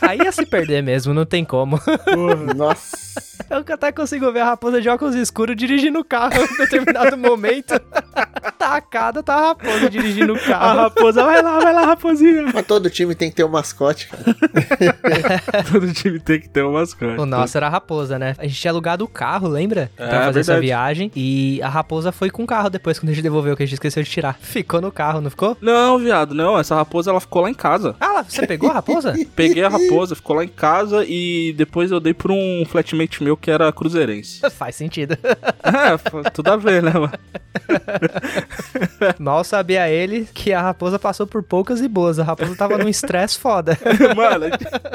Aí 0.00 0.18
ia 0.18 0.32
se 0.32 0.46
perder 0.46 0.82
mesmo, 0.82 1.12
não 1.12 1.24
tem 1.24 1.44
como. 1.44 1.78
Porra. 1.78 2.54
Nossa. 2.54 2.96
Eu 3.50 3.64
até 3.74 3.90
consigo 3.90 4.30
ver 4.32 4.40
a 4.40 4.44
raposa 4.46 4.80
de 4.80 4.88
óculos 4.88 5.14
escuros 5.14 5.56
dirigindo 5.56 5.98
o 5.98 6.04
carro 6.04 6.34
em 6.34 6.56
determinado 6.58 7.16
momento. 7.16 7.74
Tacada, 8.60 9.22
tá 9.22 9.34
a 9.34 9.40
raposa 9.48 9.88
dirigindo 9.88 10.34
o 10.34 10.36
A 10.40 10.40
carro. 10.40 10.80
raposa, 10.82 11.24
vai 11.24 11.42
lá, 11.42 11.58
vai 11.58 11.72
lá, 11.72 11.86
raposinha. 11.86 12.50
Mas 12.52 12.66
todo 12.66 12.90
time 12.90 13.14
tem 13.14 13.30
que 13.30 13.36
ter 13.36 13.44
um 13.44 13.48
mascote, 13.48 14.06
cara. 14.08 14.22
Todo 15.72 15.90
time 15.94 16.20
tem 16.20 16.38
que 16.40 16.48
ter 16.48 16.62
um 16.62 16.72
mascote. 16.74 17.18
O 17.18 17.24
nosso 17.24 17.56
era 17.56 17.68
a 17.68 17.70
raposa, 17.70 18.18
né? 18.18 18.34
A 18.36 18.46
gente 18.46 18.60
tinha 18.60 18.70
alugado 18.70 19.02
o 19.02 19.08
carro, 19.08 19.48
lembra? 19.48 19.90
É, 19.96 20.06
pra 20.08 20.24
fazer 20.26 20.40
essa 20.40 20.60
viagem. 20.60 21.10
E 21.16 21.58
a 21.62 21.68
raposa 21.70 22.12
foi 22.12 22.28
com 22.28 22.42
o 22.44 22.46
carro 22.46 22.68
depois, 22.68 22.98
quando 22.98 23.08
a 23.08 23.12
gente 23.14 23.22
devolveu, 23.22 23.56
que 23.56 23.62
a 23.62 23.66
gente 23.66 23.74
esqueceu 23.74 24.02
de 24.02 24.10
tirar. 24.10 24.36
Ficou 24.40 24.80
no 24.80 24.92
carro, 24.92 25.22
não 25.22 25.30
ficou? 25.30 25.56
Não, 25.60 25.98
viado, 25.98 26.34
não. 26.34 26.58
Essa 26.58 26.74
raposa, 26.74 27.10
ela 27.10 27.20
ficou 27.20 27.40
lá 27.42 27.50
em 27.50 27.54
casa. 27.54 27.96
Ah, 27.98 28.12
lá, 28.12 28.22
você 28.22 28.46
pegou 28.46 28.68
a 28.70 28.74
raposa? 28.74 29.14
Peguei 29.34 29.64
a 29.64 29.70
raposa, 29.70 30.14
ficou 30.14 30.36
lá 30.36 30.44
em 30.44 30.48
casa 30.48 31.02
e 31.08 31.54
depois 31.56 31.90
eu 31.90 31.98
dei 31.98 32.12
pra 32.12 32.30
um 32.32 32.64
flatmate 32.68 33.22
meu 33.24 33.38
que 33.38 33.50
era 33.50 33.72
cruzeirense. 33.72 34.40
Faz 34.50 34.76
sentido. 34.76 35.16
É, 35.62 36.30
tudo 36.30 36.48
a 36.48 36.56
ver, 36.56 36.82
né, 36.82 36.92
mano? 36.92 37.12
Mal 39.18 39.42
sabia 39.44 39.88
ele 39.88 40.28
que 40.32 40.52
a 40.52 40.60
raposa 40.60 40.98
passou 40.98 41.26
por 41.26 41.42
poucas 41.42 41.80
e 41.80 41.88
boas. 41.88 42.18
A 42.18 42.24
raposa 42.24 42.54
tava 42.56 42.76
num 42.78 42.88
estresse 42.88 43.38
foda. 43.38 43.78
Mano, 44.16 44.46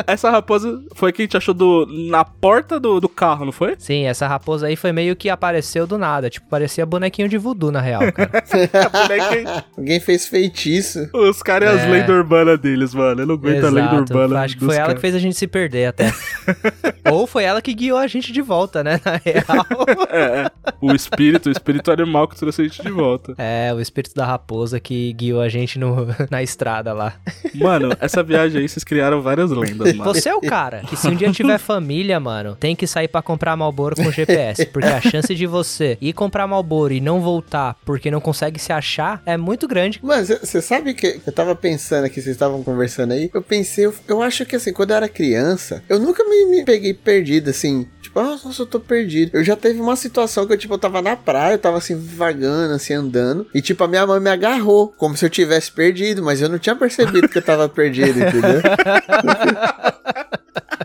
essa 0.07 0.29
raposa 0.29 0.81
foi 0.95 1.11
que 1.11 1.21
a 1.21 1.25
gente 1.25 1.37
achou 1.37 1.53
do, 1.53 1.85
na 2.09 2.23
porta 2.23 2.79
do, 2.79 2.99
do 2.99 3.09
carro, 3.09 3.45
não 3.45 3.51
foi? 3.51 3.75
Sim, 3.77 4.05
essa 4.05 4.27
raposa 4.27 4.67
aí 4.67 4.75
foi 4.75 4.91
meio 4.91 5.15
que 5.15 5.29
apareceu 5.29 5.85
do 5.87 5.97
nada. 5.97 6.29
Tipo, 6.29 6.47
parecia 6.49 6.85
bonequinho 6.85 7.29
de 7.29 7.37
voodoo, 7.37 7.71
na 7.71 7.81
real, 7.81 8.01
cara. 8.11 8.31
Boneca- 8.91 9.65
Alguém 9.77 9.99
fez 9.99 10.27
feitiço. 10.27 11.09
Os 11.13 11.41
caras 11.41 11.69
e 11.73 11.77
as 11.77 11.81
É. 11.83 11.89
lendas 11.89 12.09
urbanas 12.15 12.59
deles, 12.59 12.93
mano. 12.93 13.21
Eu 13.21 13.25
não 13.27 13.35
aguento 13.35 13.65
a 13.65 13.69
lenda 13.69 13.95
Exato. 13.95 14.13
urbana. 14.13 14.41
Acho 14.41 14.57
que 14.57 14.65
foi 14.65 14.75
ela 14.75 14.93
que 14.93 15.01
fez 15.01 15.15
a 15.15 15.19
gente 15.19 15.35
se 15.35 15.47
perder 15.47 15.87
até. 15.87 16.11
Ou 17.11 17.27
foi 17.27 17.43
ela 17.43 17.61
que 17.61 17.73
guiou 17.73 17.97
a 17.97 18.07
gente 18.07 18.31
de 18.31 18.41
volta, 18.41 18.83
né? 18.83 18.99
Na 19.05 19.13
real. 19.23 19.65
É, 20.09 20.21
é. 20.43 20.51
O 20.81 20.93
espírito, 20.93 21.49
o 21.49 21.51
espírito 21.51 21.91
animal 21.91 22.27
que 22.27 22.35
trouxe 22.35 22.61
a 22.61 22.63
gente 22.65 22.81
de 22.81 22.89
volta. 22.91 23.33
É, 23.37 23.44
o 23.75 23.81
espírito 23.81 24.15
da 24.15 24.25
raposa 24.25 24.79
que 24.79 25.13
guiou 25.13 25.41
a 25.41 25.49
gente 25.49 25.77
no, 25.79 26.07
na 26.29 26.41
estrada 26.41 26.93
lá. 26.93 27.15
Mano, 27.53 27.95
essa 27.99 28.23
viagem 28.23 28.61
aí, 28.61 28.69
vocês 28.69 28.83
criaram 28.83 29.21
várias 29.21 29.51
lendas, 29.51 29.93
mano. 29.93 30.13
Você 30.13 30.29
é 30.29 30.35
o 30.35 30.41
cara 30.41 30.81
que 30.81 30.95
se 30.95 31.07
um 31.07 31.15
dia 31.15 31.31
tiver 31.31 31.57
família, 31.57 32.19
mano, 32.19 32.55
tem 32.55 32.75
que 32.75 32.87
sair 32.87 33.07
pra 33.07 33.21
comprar 33.21 33.55
Malboro 33.55 33.95
com 33.95 34.11
GPS. 34.11 34.65
Porque 34.67 34.87
a 34.87 35.01
chance 35.01 35.33
de 35.33 35.45
você 35.45 35.97
ir 36.01 36.13
comprar 36.13 36.47
Malboro 36.47 36.93
e 36.93 37.01
não 37.01 37.21
voltar 37.21 37.75
porque 37.85 38.11
não 38.11 38.21
consegue 38.21 38.59
se 38.59 38.71
achar 38.71 39.21
é 39.25 39.37
muito 39.37 39.67
grande. 39.67 39.99
Mano, 40.01 40.25
você 40.25 40.61
sabe 40.61 40.93
que 40.93 41.19
eu 41.25 41.33
tava 41.33 41.55
pensando 41.55 42.05
aqui, 42.05 42.21
vocês 42.21 42.35
estavam 42.35 42.63
conversando 42.63 43.13
aí. 43.13 43.29
Eu 43.33 43.41
pensei, 43.41 43.85
eu, 43.85 43.93
eu 44.07 44.21
acho 44.21 44.45
que 44.45 44.55
assim, 44.55 44.73
quando 44.73 44.91
eu 44.91 44.97
era 44.97 45.09
criança, 45.09 45.83
eu 45.89 45.99
nunca 45.99 46.23
me, 46.23 46.45
me 46.45 46.65
peguei 46.65 46.93
perdido, 46.93 47.49
assim. 47.49 47.87
Tipo, 48.01 48.19
ah, 48.19 48.39
nossa, 48.43 48.61
eu 48.61 48.65
tô 48.65 48.79
perdido. 48.79 49.31
Eu 49.33 49.43
já 49.43 49.55
teve 49.55 49.81
uma 49.81 49.95
situação 49.95 50.45
que 50.45 50.53
eu, 50.53 50.57
tipo, 50.57 50.73
eu 50.73 50.77
tava 50.77 51.01
na 51.01 51.15
praia, 51.15 51.55
eu 51.55 51.59
tava 51.59 51.77
assim, 51.77 51.95
vagando, 51.95 52.73
assim, 52.73 52.93
andando. 52.93 53.34
E, 53.53 53.61
tipo, 53.61 53.83
a 53.83 53.87
minha 53.87 54.05
mãe 54.05 54.19
me 54.19 54.29
agarrou, 54.29 54.93
como 54.97 55.17
se 55.17 55.25
eu 55.25 55.29
tivesse 55.29 55.71
perdido, 55.71 56.23
mas 56.23 56.41
eu 56.41 56.49
não 56.49 56.59
tinha 56.59 56.75
percebido 56.75 57.27
que 57.27 57.37
eu 57.37 57.41
tava 57.41 57.67
perdido, 57.67 58.19
entendeu? 58.19 58.61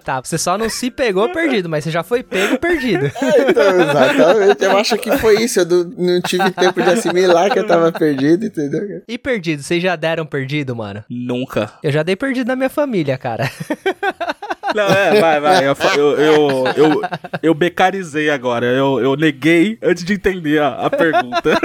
Tá, 0.04 0.20
você 0.20 0.38
só 0.38 0.56
não 0.56 0.68
se 0.68 0.90
pegou 0.90 1.30
perdido, 1.30 1.68
mas 1.68 1.84
você 1.84 1.90
já 1.90 2.02
foi 2.02 2.22
pego 2.22 2.58
perdido. 2.58 3.10
É, 3.20 3.50
então, 3.50 3.80
exatamente. 3.80 4.64
Eu 4.64 4.76
acho 4.76 4.96
que 4.96 5.16
foi 5.18 5.42
isso. 5.42 5.60
Eu 5.60 5.66
não, 5.66 5.84
não 5.84 6.20
tive 6.20 6.50
tempo 6.50 6.82
de 6.82 6.90
assimilar 6.90 7.52
que 7.52 7.58
eu 7.58 7.66
tava 7.66 7.92
perdido, 7.92 8.46
entendeu? 8.46 9.02
E 9.06 9.18
perdido, 9.18 9.62
vocês 9.62 9.82
já 9.82 9.94
deram 9.94 10.26
perdido, 10.26 10.74
mano? 10.74 11.04
Nunca. 11.08 11.70
Eu 11.82 11.92
já 11.92 12.02
dei 12.02 12.16
perdido 12.16 12.48
na 12.48 12.56
minha 12.56 12.70
família, 12.70 13.16
cara. 13.16 13.50
Não, 14.74 14.86
é, 14.86 15.20
vai, 15.20 15.40
vai. 15.40 15.66
Eu, 15.66 15.74
eu, 15.96 16.64
eu, 16.76 17.00
eu, 17.42 17.54
becarizei 17.54 18.30
agora. 18.30 18.66
Eu, 18.66 19.00
eu 19.00 19.16
neguei 19.16 19.78
antes 19.82 20.04
de 20.04 20.12
entender 20.14 20.60
a, 20.60 20.86
a 20.86 20.90
pergunta. 20.90 21.50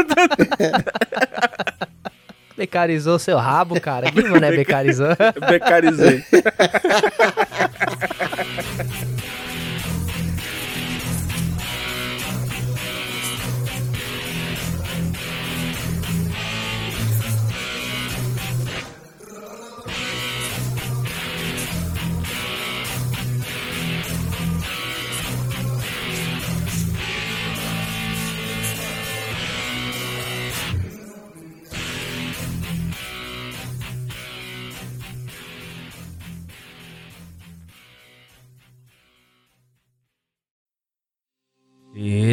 Becarizou 2.57 3.19
seu 3.19 3.37
rabo, 3.37 3.79
cara. 3.81 4.09
Que 4.09 4.23
mané 4.23 4.49
becarizou? 4.51 5.09
becarizei. 5.49 6.23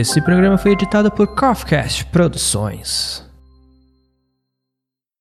Esse 0.03 0.21
programa 0.21 0.59
foi 0.59 0.73
editado 0.73 1.13
por 1.13 1.29
Coffcast 1.29 2.07
Produções. 2.07 3.25